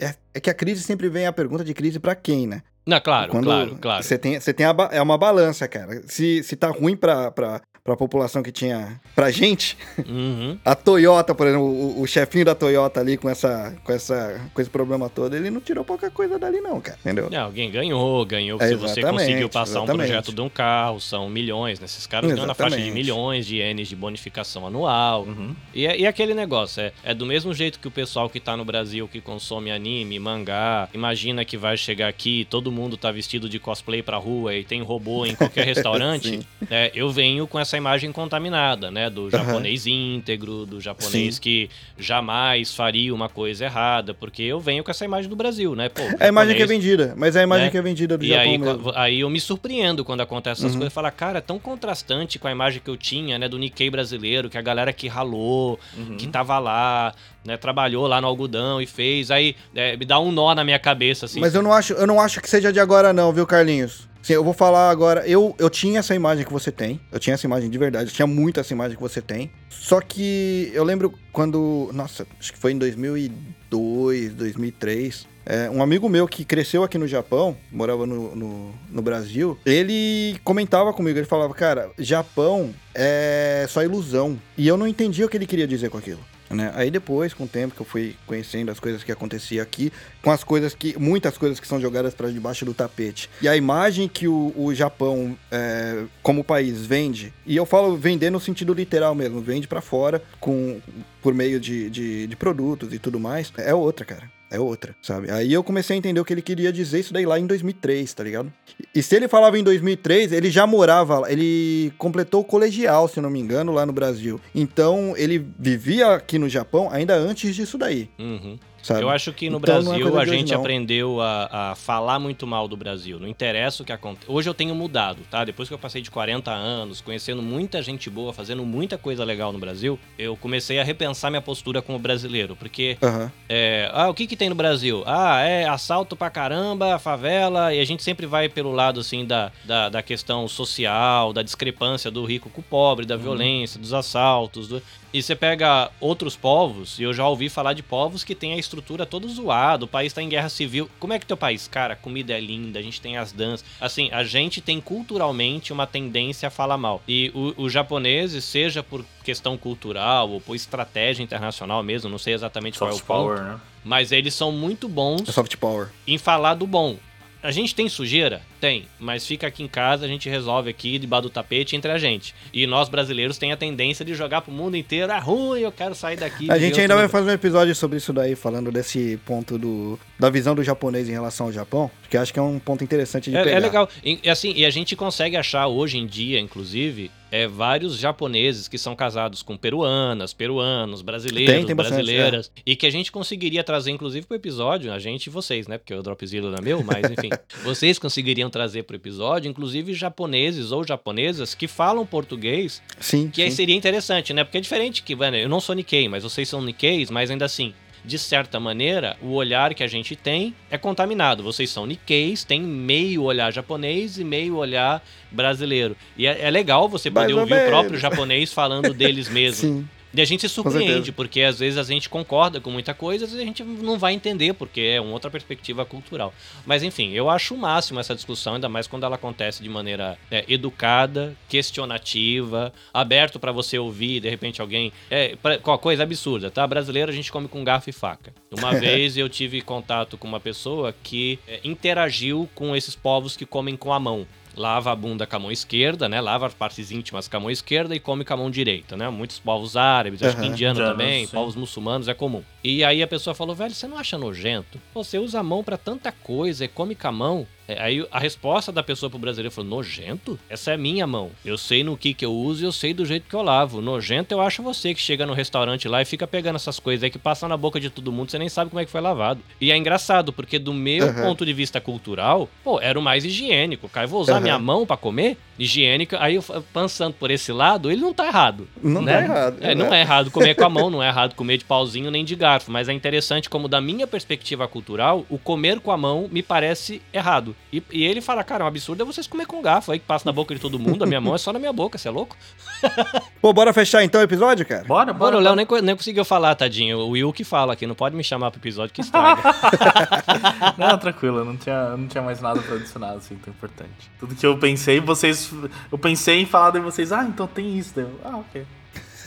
[0.00, 2.62] é, é que a crise sempre vem a pergunta de crise pra quem, né?
[2.86, 4.02] Não, claro, Quando claro, claro.
[4.02, 6.02] Você tem, você tem a, é uma balança, cara.
[6.06, 9.00] Se, se tá ruim pra, pra, pra população que tinha.
[9.14, 9.76] Pra gente,
[10.06, 10.58] Uhum.
[10.64, 14.60] a Toyota, por exemplo, o, o chefinho da Toyota ali com, essa, com, essa, com
[14.60, 16.98] esse problema todo, ele não tirou pouca coisa dali, não, cara.
[17.00, 17.28] Entendeu?
[17.30, 20.06] Não, alguém ganhou, ganhou É, se você conseguiu passar um exatamente.
[20.08, 21.86] projeto de um carro, são milhões, né?
[21.86, 25.24] Esses caras ganham na faixa de milhões de ienes de bonificação anual.
[25.24, 25.54] Uhum.
[25.74, 28.56] E, é- e aquele negócio, é, é do mesmo jeito que o pessoal que tá
[28.56, 33.48] no Brasil, que consome anime, mangá, imagina que vai chegar aqui, todo mundo tá vestido
[33.48, 36.40] de cosplay pra rua e tem robô em qualquer restaurante.
[36.70, 39.08] É, eu venho com essa imagem contaminada, né?
[39.10, 41.40] Do japonês íntegro, do japonês Sim.
[41.40, 45.88] que jamais faria uma coisa errada, porque eu venho com essa imagem do Brasil, né?
[45.88, 47.70] Pô, É a imagem que é japonês- vendida, mas é a imagem né?
[47.70, 48.92] que é vendida do e Japão aí, mesmo.
[48.94, 50.78] aí eu me surpreendo quando acontece essas Uhum.
[50.78, 50.92] coisas.
[50.92, 54.48] Falar, cara, é tão contrastante com a imagem que eu tinha, né, do Nikkei brasileiro,
[54.50, 56.16] que a galera que ralou, Uhum.
[56.16, 57.14] que tava lá,
[57.44, 59.30] né, trabalhou lá no algodão e fez.
[59.30, 61.40] Aí é, me dá um nó na minha cabeça, assim.
[61.40, 64.08] Mas eu não acho, eu não acho que seja de agora não, viu, Carlinhos?
[64.22, 65.26] Sim, eu vou falar agora.
[65.26, 67.00] Eu, eu tinha essa imagem que você tem.
[67.10, 68.10] Eu tinha essa imagem de verdade.
[68.10, 69.50] Eu tinha muito essa imagem que você tem.
[69.68, 71.90] Só que eu lembro quando.
[71.92, 75.26] Nossa, acho que foi em 2002, 2003.
[75.46, 80.38] é, um amigo meu que cresceu aqui no Japão, morava no, no, no Brasil, ele
[80.44, 81.18] comentava comigo.
[81.18, 84.38] Ele falava, cara, Japão é só ilusão.
[84.56, 86.20] E eu não entendia o que ele queria dizer com aquilo.
[86.50, 86.72] Né?
[86.74, 90.32] Aí depois, com o tempo que eu fui conhecendo as coisas que acontecia aqui, com
[90.32, 90.98] as coisas que.
[90.98, 93.30] muitas coisas que são jogadas para debaixo do tapete.
[93.40, 98.30] E a imagem que o, o Japão, é, como país, vende, e eu falo vender
[98.30, 100.80] no sentido literal mesmo, vende para fora com
[101.22, 104.39] por meio de, de, de produtos e tudo mais, é outra, cara.
[104.50, 105.30] É outra, sabe?
[105.30, 108.12] Aí eu comecei a entender o que ele queria dizer isso daí lá em 2003,
[108.12, 108.52] tá ligado?
[108.94, 113.30] E se ele falava em 2003, ele já morava, ele completou o colegial, se não
[113.30, 114.40] me engano, lá no Brasil.
[114.54, 118.08] Então, ele vivia aqui no Japão ainda antes disso daí.
[118.18, 118.58] Uhum.
[118.82, 119.02] Sabe?
[119.02, 120.60] Eu acho que no Então, é Brasil coisa a gente não.
[120.60, 123.18] aprendeu a, a falar muito mal do Brasil.
[123.20, 124.26] Não interessa o que acontece.
[124.30, 125.44] Hoje eu tenho mudado, tá?
[125.44, 129.52] Depois que eu passei de 40 anos, conhecendo muita gente boa, fazendo muita coisa legal
[129.52, 132.56] no Brasil, eu comecei a repensar minha postura como brasileiro.
[132.56, 133.30] Porque, Aham.
[133.48, 135.02] é, ah, o que que tem no Brasil?
[135.06, 139.52] Ah, é assalto pra caramba, favela, e a gente sempre vai pelo lado, assim, da,
[139.64, 144.68] da, da questão social, da discrepância do rico com o pobre, da violência, dos assaltos.
[144.68, 148.52] do- E você pega outros povos, e eu já ouvi falar de povos que têm
[148.52, 150.88] a estrutura toda zoada, o país tá em guerra civil.
[151.00, 151.66] Como é que teu país?
[151.66, 153.66] Cara, a comida é linda, a gente tem as danças.
[153.80, 157.02] Assim, a gente tem culturalmente uma tendência a falar mal.
[157.08, 162.32] E o- os japoneses, seja por questão cultural ou por estratégia internacional mesmo, não sei
[162.34, 163.60] exatamente qual é o Soft ponto, power, né?
[163.84, 165.88] mas eles são muito bons É soft power.
[166.06, 166.96] em falar do bom.
[167.42, 168.42] A gente tem sujeira?
[168.60, 171.96] Tem, mas fica aqui em casa, a gente resolve aqui debaixo do tapete entre a
[171.98, 172.34] gente.
[172.52, 175.94] E nós brasileiros tem a tendência de jogar pro mundo inteiro, é ruim, eu quero
[175.94, 176.50] sair daqui.
[176.50, 179.98] A gente ainda vai lugar." fazer um episódio sobre isso daí, falando desse ponto do,
[180.18, 182.84] da visão do japonês em relação ao Japão, que eu acho que é um ponto
[182.84, 183.56] interessante de É, pegar.
[183.56, 183.88] é legal.
[184.04, 188.76] E, assim, e a gente consegue achar hoje em dia, inclusive, é, vários japoneses que
[188.76, 192.50] são casados com peruanas, peruanos, brasileiros, Tem, tem bastante, brasileiras.
[192.66, 195.78] E que a gente conseguiria trazer, inclusive, pro episódio, a gente e vocês, né?
[195.78, 197.30] Porque o Dropzilla não é meu, mas enfim.
[197.62, 203.50] vocês conseguiriam trazer pro episódio, inclusive, japoneses ou japonesas que falam português Sim, que aí
[203.50, 203.56] sim.
[203.56, 204.44] seria interessante, né?
[204.44, 207.44] Porque é diferente que, mano, eu não sou Nikkei, mas vocês são Nikkeis, mas ainda
[207.44, 207.72] assim,
[208.04, 211.42] de certa maneira, o olhar que a gente tem é contaminado.
[211.42, 215.96] Vocês são Nikkeis, tem meio olhar japonês e meio olhar brasileiro.
[216.16, 217.70] E é, é legal você poder ou ouvir o menos.
[217.70, 219.68] próprio japonês falando deles mesmo.
[219.68, 219.88] Sim.
[220.12, 223.30] E a gente se surpreende, porque às vezes a gente concorda com muita coisa, às
[223.30, 226.34] vezes a gente não vai entender, porque é uma outra perspectiva cultural.
[226.66, 230.18] Mas enfim, eu acho o máximo essa discussão, ainda mais quando ela acontece de maneira
[230.30, 234.92] né, educada, questionativa, aberto pra você ouvir, de repente alguém.
[235.10, 236.66] É, pra- coisa absurda, tá?
[236.66, 238.32] Brasileiro a gente come com garfo e faca.
[238.50, 243.46] Uma vez eu tive contato com uma pessoa que é, interagiu com esses povos que
[243.46, 244.26] comem com a mão
[244.56, 246.20] lava a bunda com a mão esquerda, né?
[246.20, 249.08] Lava as partes íntimas com a mão esquerda e come com a mão direita, né?
[249.08, 251.32] Muitos povos árabes, acho que indiano Indianos, também, sim.
[251.32, 252.42] povos muçulmanos é comum.
[252.62, 254.80] E aí a pessoa falou, velho, você não acha nojento?
[254.94, 257.46] Você usa a mão pra tanta coisa e come com a mão.
[257.70, 260.38] É, Aí a resposta da pessoa pro brasileiro falou, nojento?
[260.48, 261.30] Essa é minha mão.
[261.44, 263.80] Eu sei no que que eu uso e eu sei do jeito que eu lavo.
[263.80, 267.10] Nojento eu acho você que chega no restaurante lá e fica pegando essas coisas aí
[267.10, 269.40] que passam na boca de todo mundo, você nem sabe como é que foi lavado.
[269.60, 271.22] E é engraçado, porque do meu Aham.
[271.22, 273.88] ponto de vista cultural, pô, era o mais higiênico.
[273.88, 274.40] Cara, eu vou usar Aham.
[274.40, 275.36] minha mão pra comer?
[275.58, 276.16] Higiênica.
[276.20, 276.42] Aí eu
[276.72, 278.66] pensando por esse lado, ele não tá errado.
[278.82, 279.18] Não né?
[279.18, 279.56] tá errado.
[279.60, 282.24] É, não é errado comer com a mão, não é errado comer de pauzinho nem
[282.24, 286.28] de garfo, mas é interessante como da minha perspectiva cultural, o comer com a mão
[286.30, 287.54] me parece errado.
[287.72, 290.24] E, e ele fala, cara, um absurdo é vocês comer com garfo aí que passa
[290.26, 292.10] na boca de todo mundo, a minha mão é só na minha boca, você é
[292.10, 292.36] louco?
[293.40, 294.84] Pô, bora fechar então o episódio, cara?
[294.84, 295.36] Bora, Mano, bora.
[295.36, 296.98] o Léo nem, nem conseguiu falar, tadinho.
[296.98, 299.42] O Will que fala aqui, não pode me chamar pro episódio que estraga.
[300.76, 304.10] Não, tranquilo, não tinha, não tinha mais nada pra adicionar, assim, tão importante.
[304.18, 305.52] Tudo que eu pensei, vocês.
[305.90, 307.92] Eu pensei em falar de vocês, ah, então tem isso.
[307.94, 308.64] Daí eu, ah, ok.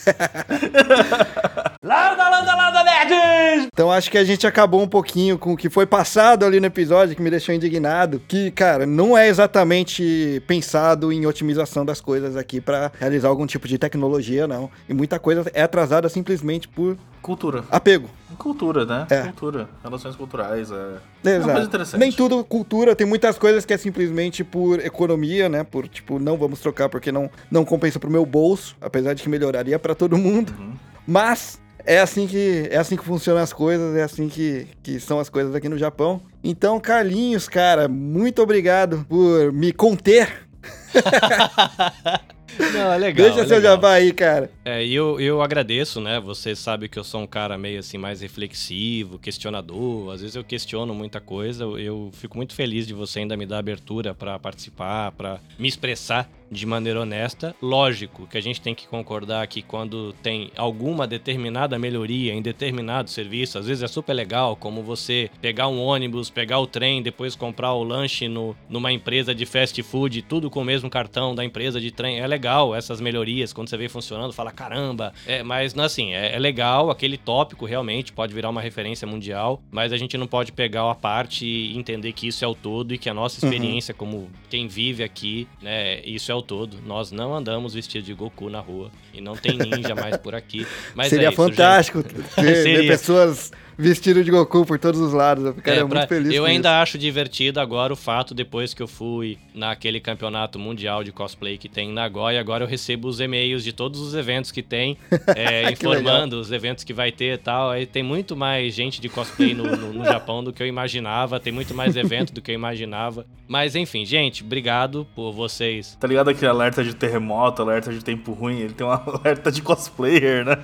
[1.83, 3.67] Landa, landa, landa, nerds!
[3.73, 6.65] Então acho que a gente acabou um pouquinho com o que foi passado ali no
[6.65, 8.21] episódio, que me deixou indignado.
[8.25, 13.67] Que, cara, não é exatamente pensado em otimização das coisas aqui pra realizar algum tipo
[13.67, 14.71] de tecnologia, não.
[14.87, 17.63] E muita coisa é atrasada simplesmente por Cultura.
[17.71, 18.09] apego.
[18.37, 19.07] Cultura, né?
[19.09, 19.21] É.
[19.23, 19.69] Cultura.
[19.81, 20.69] Relações culturais.
[20.69, 21.99] É, é uma coisa interessante.
[21.99, 25.63] Nem tudo cultura, tem muitas coisas que é simplesmente por economia, né?
[25.63, 29.29] Por, tipo, não vamos trocar porque não, não compensa pro meu bolso, apesar de que
[29.29, 30.53] melhoraria pra todo mundo.
[30.59, 30.73] Uhum.
[31.07, 35.19] Mas é assim que é assim que funcionam as coisas, é assim que, que são
[35.19, 36.21] as coisas aqui no Japão.
[36.43, 40.45] Então, Carlinhos, cara, muito obrigado por me conter.
[42.73, 43.25] não, é legal.
[43.25, 43.75] Deixa é seu legal.
[43.75, 44.51] jabá aí, cara.
[44.65, 46.19] É, e eu, eu agradeço, né?
[46.19, 50.13] Você sabe que eu sou um cara meio assim, mais reflexivo, questionador.
[50.13, 51.63] Às vezes eu questiono muita coisa.
[51.63, 55.67] Eu, eu fico muito feliz de você ainda me dar abertura pra participar, pra me
[55.67, 57.55] expressar de maneira honesta.
[57.61, 63.09] Lógico que a gente tem que concordar que quando tem alguma determinada melhoria em determinado
[63.09, 67.35] serviço, às vezes é super legal, como você pegar um ônibus, pegar o trem, depois
[67.35, 71.43] comprar o lanche no, numa empresa de fast food, tudo com o mesmo cartão da
[71.43, 72.19] empresa de trem.
[72.19, 75.13] É legal essas melhorias, quando você vê funcionando, fala caramba.
[75.25, 79.91] É, mas assim, é, é legal, aquele tópico realmente pode virar uma referência mundial, mas
[79.91, 82.97] a gente não pode pegar a parte e entender que isso é o todo e
[82.97, 86.77] que a nossa experiência como quem vive aqui, né, isso é o todo.
[86.85, 88.91] Nós não andamos vestidos de Goku na rua.
[89.13, 90.67] E não tem ninja mais por aqui.
[90.93, 92.91] Mas Seria é isso, fantástico ter, ver Seria.
[92.91, 95.43] pessoas vestidas de Goku por todos os lados.
[95.45, 98.73] Eu ficaria É, pra- muito feliz eu com ainda acho divertido agora o fato, depois
[98.73, 103.07] que eu fui naquele campeonato mundial de cosplay que tem em Nagoya, agora eu recebo
[103.07, 104.97] os e-mails de todos os eventos que tem,
[105.35, 107.69] é, Que informando os eventos que vai ter e tal.
[107.71, 111.39] Aí tem muito mais gente de cosplay no, no- no Japão do que eu imaginava,
[111.39, 113.25] tem muito mais evento do que eu imaginava.
[113.47, 115.97] Mas enfim, gente, obrigado por vocês.
[115.99, 118.59] Tá ligado aquele alerta de terremoto, alerta de tempo ruim?
[118.59, 120.57] Ele tem um alerta de cosplayer, né?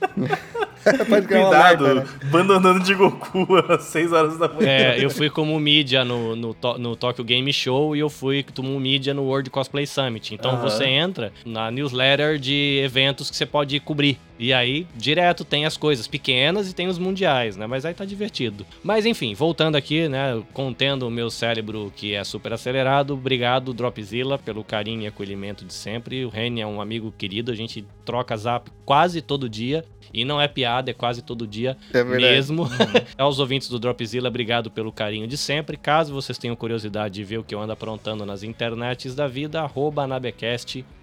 [1.08, 2.30] Pode Cuidado, alerta, né?
[2.30, 4.68] banda andando de Goku às 6 horas da manhã.
[4.68, 8.78] É, eu fui como mídia no, no, no Tokyo Game Show e eu fui como
[8.80, 10.34] mídia no World Cosplay Summit.
[10.34, 10.62] Então Aham.
[10.62, 14.18] você entra na newsletter de eventos que você pode cobrir.
[14.38, 17.66] E aí, direto, tem as coisas pequenas e tem os mundiais, né?
[17.66, 18.66] Mas aí tá divertido.
[18.82, 20.42] Mas enfim, voltando aqui, né?
[20.54, 23.12] Contendo o meu cérebro que é super acelerado.
[23.12, 26.24] Obrigado, Dropzilla, pelo carinho e acolhimento de sempre.
[26.24, 29.84] O Reni é um amigo querido, a gente troca zap quase todo dia.
[30.12, 32.68] E não é piada, é quase todo dia É mesmo.
[33.16, 35.76] Aos ouvintes do Dropzilla, obrigado pelo carinho de sempre.
[35.76, 39.62] Caso vocês tenham curiosidade de ver o que eu ando aprontando nas internets da vida,
[39.62, 40.06] arroba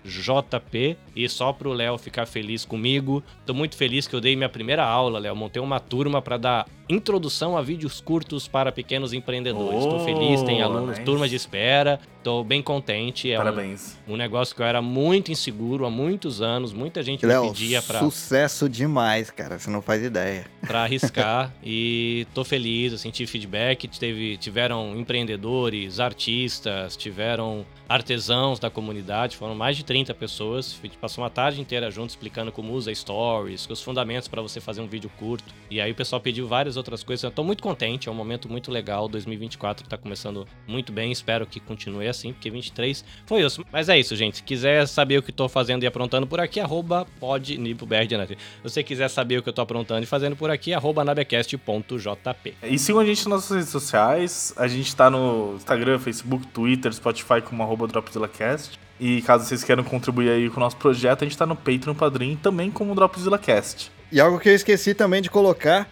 [0.04, 0.98] JP.
[1.16, 3.24] E só pro Léo ficar feliz comigo.
[3.46, 5.36] Tô muito feliz que eu dei minha primeira aula, Léo.
[5.36, 9.84] Montei uma turma para dar introdução a vídeos curtos para pequenos empreendedores.
[9.85, 11.01] Tô Oh, feliz, tem alunos, nice.
[11.03, 11.99] turma de espera.
[12.23, 13.31] Tô bem contente.
[13.31, 13.97] É um, Parabéns.
[14.07, 16.73] um negócio que eu era muito inseguro há muitos anos.
[16.73, 19.57] Muita gente me Léo, pedia pra sucesso demais, cara.
[19.57, 20.45] Você não faz ideia.
[20.65, 28.69] para arriscar e tô feliz, eu senti feedback, teve, tiveram empreendedores, artistas, tiveram artesãos da
[28.69, 33.68] comunidade, foram mais de 30 pessoas, passou uma tarde inteira junto explicando como usa stories,
[33.69, 35.53] os fundamentos para você fazer um vídeo curto.
[35.69, 37.23] E aí o pessoal pediu várias outras coisas.
[37.23, 41.45] Eu tô muito contente, é um momento muito legal, 2024 tá começando muito bem, espero
[41.45, 43.64] que continue assim, porque 23 foi isso.
[43.72, 44.38] Mas é isso, gente.
[44.38, 48.38] Se quiser saber o que tô fazendo e aprontando por aqui, arroba podnipobr de Anatel.
[48.38, 52.55] Se você quiser saber o que eu tô aprontando e fazendo por aqui, arroba nabecast.jp.
[52.64, 54.53] E sigam a gente nas nossas redes sociais.
[54.57, 58.80] A gente tá no Instagram, Facebook, Twitter, Spotify como arroba DropzillaCast.
[58.99, 61.94] E caso vocês queiram contribuir aí com o nosso projeto, a gente tá no Patreon
[61.94, 63.91] Padrim também como DropzillaCast.
[64.12, 65.88] E algo que eu esqueci também de colocar.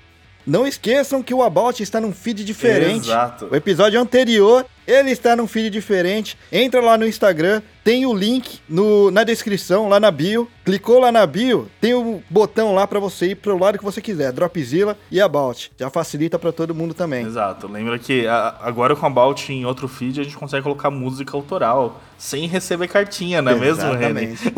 [0.45, 3.07] Não esqueçam que o About está num feed diferente.
[3.09, 3.47] Exato.
[3.51, 6.37] O episódio anterior, ele está num feed diferente.
[6.51, 10.47] Entra lá no Instagram, tem o link no, na descrição, lá na bio.
[10.63, 13.99] Clicou lá na bio, tem o botão lá pra você ir pro lado que você
[14.01, 14.31] quiser.
[14.31, 15.71] Dropzilla e About.
[15.79, 17.25] Já facilita pra todo mundo também.
[17.25, 17.67] Exato.
[17.67, 21.99] Lembra que a- agora com About em outro feed a gente consegue colocar música autoral
[22.19, 24.23] sem receber cartinha, não é mesmo, Reni?
[24.33, 24.53] Exatamente.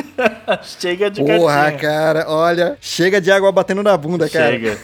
[0.79, 1.79] Chega de Porra, cartinha.
[1.79, 4.51] cara, olha, chega de água batendo na bunda, cara.
[4.51, 4.77] Chega.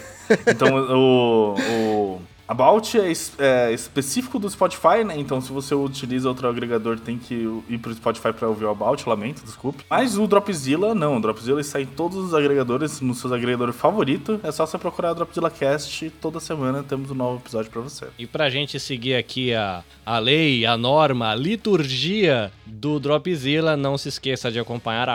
[0.48, 5.15] Então, o, o About é, é específico do Spotify, né?
[5.18, 7.34] Então, se você utiliza outro agregador, tem que
[7.70, 9.86] ir pro Spotify pra ouvir o About, lamento, desculpe.
[9.90, 11.18] Mas o Dropzilla, não.
[11.18, 14.40] O Dropzilla está em todos os agregadores, nos seus agregadores favoritos.
[14.44, 16.10] É só você procurar Dropzilla Cast.
[16.22, 18.07] Toda semana temos um novo episódio pra você.
[18.18, 23.98] E pra gente seguir aqui a, a lei, a norma, a liturgia do Dropzilla, não
[23.98, 25.07] se esqueça de acompanhar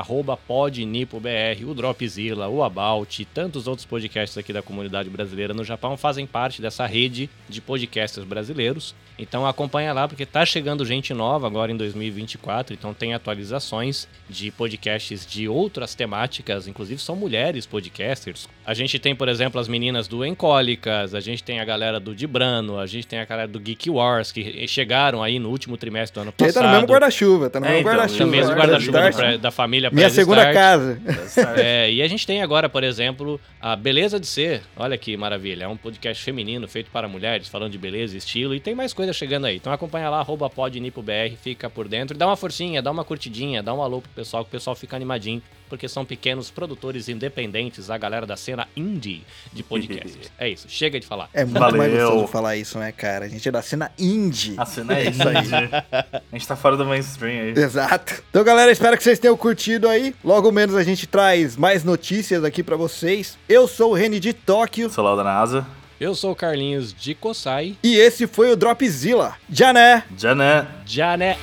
[0.47, 1.29] podnipobr,
[1.67, 6.27] o Dropzilla, o About e tantos outros podcasts aqui da comunidade brasileira no Japão fazem
[6.27, 7.18] parte dessa rede
[7.49, 8.95] de podcasters brasileiros.
[9.19, 14.51] Então acompanha lá, porque tá chegando gente nova agora em 2024, então tem atualizações de
[14.53, 18.47] podcasts de outras temáticas, inclusive são mulheres podcasters.
[18.65, 22.15] A gente tem, por exemplo, as meninas do Encólicas, a gente tem a galera do
[22.15, 26.15] Dibrano, a gente tem a galera do Geek Wars, que chegaram aí no último trimestre
[26.15, 26.55] do ano passado.
[26.55, 28.25] tá no mesmo guarda-chuva, tá no É, mesmo então, guarda-chuva.
[28.25, 30.55] No mesmo Chuva, guarda-chuva pré- da família Minha segunda Pré-Start.
[30.55, 31.59] casa.
[31.61, 34.63] É, e a gente tem agora, por exemplo, a Beleza de Ser.
[34.77, 35.65] Olha que maravilha.
[35.65, 38.55] É um podcast feminino feito para mulheres, falando de beleza estilo.
[38.55, 39.57] E tem mais coisa chegando aí.
[39.57, 42.17] Então acompanha lá, arroba podnipobr, fica por dentro.
[42.17, 44.97] Dá uma forcinha, dá uma curtidinha, dá um alô pro pessoal, que o pessoal fica
[44.97, 45.43] animadinho.
[45.69, 49.23] Porque são pequenos produtores independentes, a galera da cena indie
[49.53, 50.33] de podcasts.
[50.39, 51.29] é isso, chega de falar.
[51.35, 51.77] É muito Valeu.
[51.77, 53.27] mais gostoso falar isso, né, cara?
[53.27, 54.55] A gente é da cena indie.
[54.57, 55.37] A cena é isso aí.
[55.37, 55.69] indie.
[55.93, 57.51] A gente tá fora do mainstream aí.
[57.51, 58.23] Exato.
[58.31, 60.15] Então, galera, espero que vocês tenham curtido aí.
[60.25, 63.37] Logo menos a gente traz mais notícias aqui pra vocês.
[63.47, 65.67] Eu sou o Reni de Tóquio Sou lá da NASA.
[66.01, 67.77] Eu sou o Carlinhos de Kosai.
[67.83, 69.31] e esse foi o Dropzilla.
[69.75, 70.05] Né?
[70.17, 70.67] Jané.
[70.87, 71.37] Já né?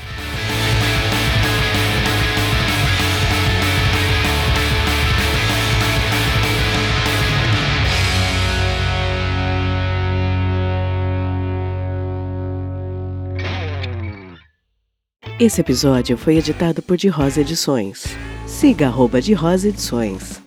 [15.37, 18.05] Esse episódio foi editado por De Rosa Edições.
[18.47, 20.44] Siga arroba De Rosa Edições.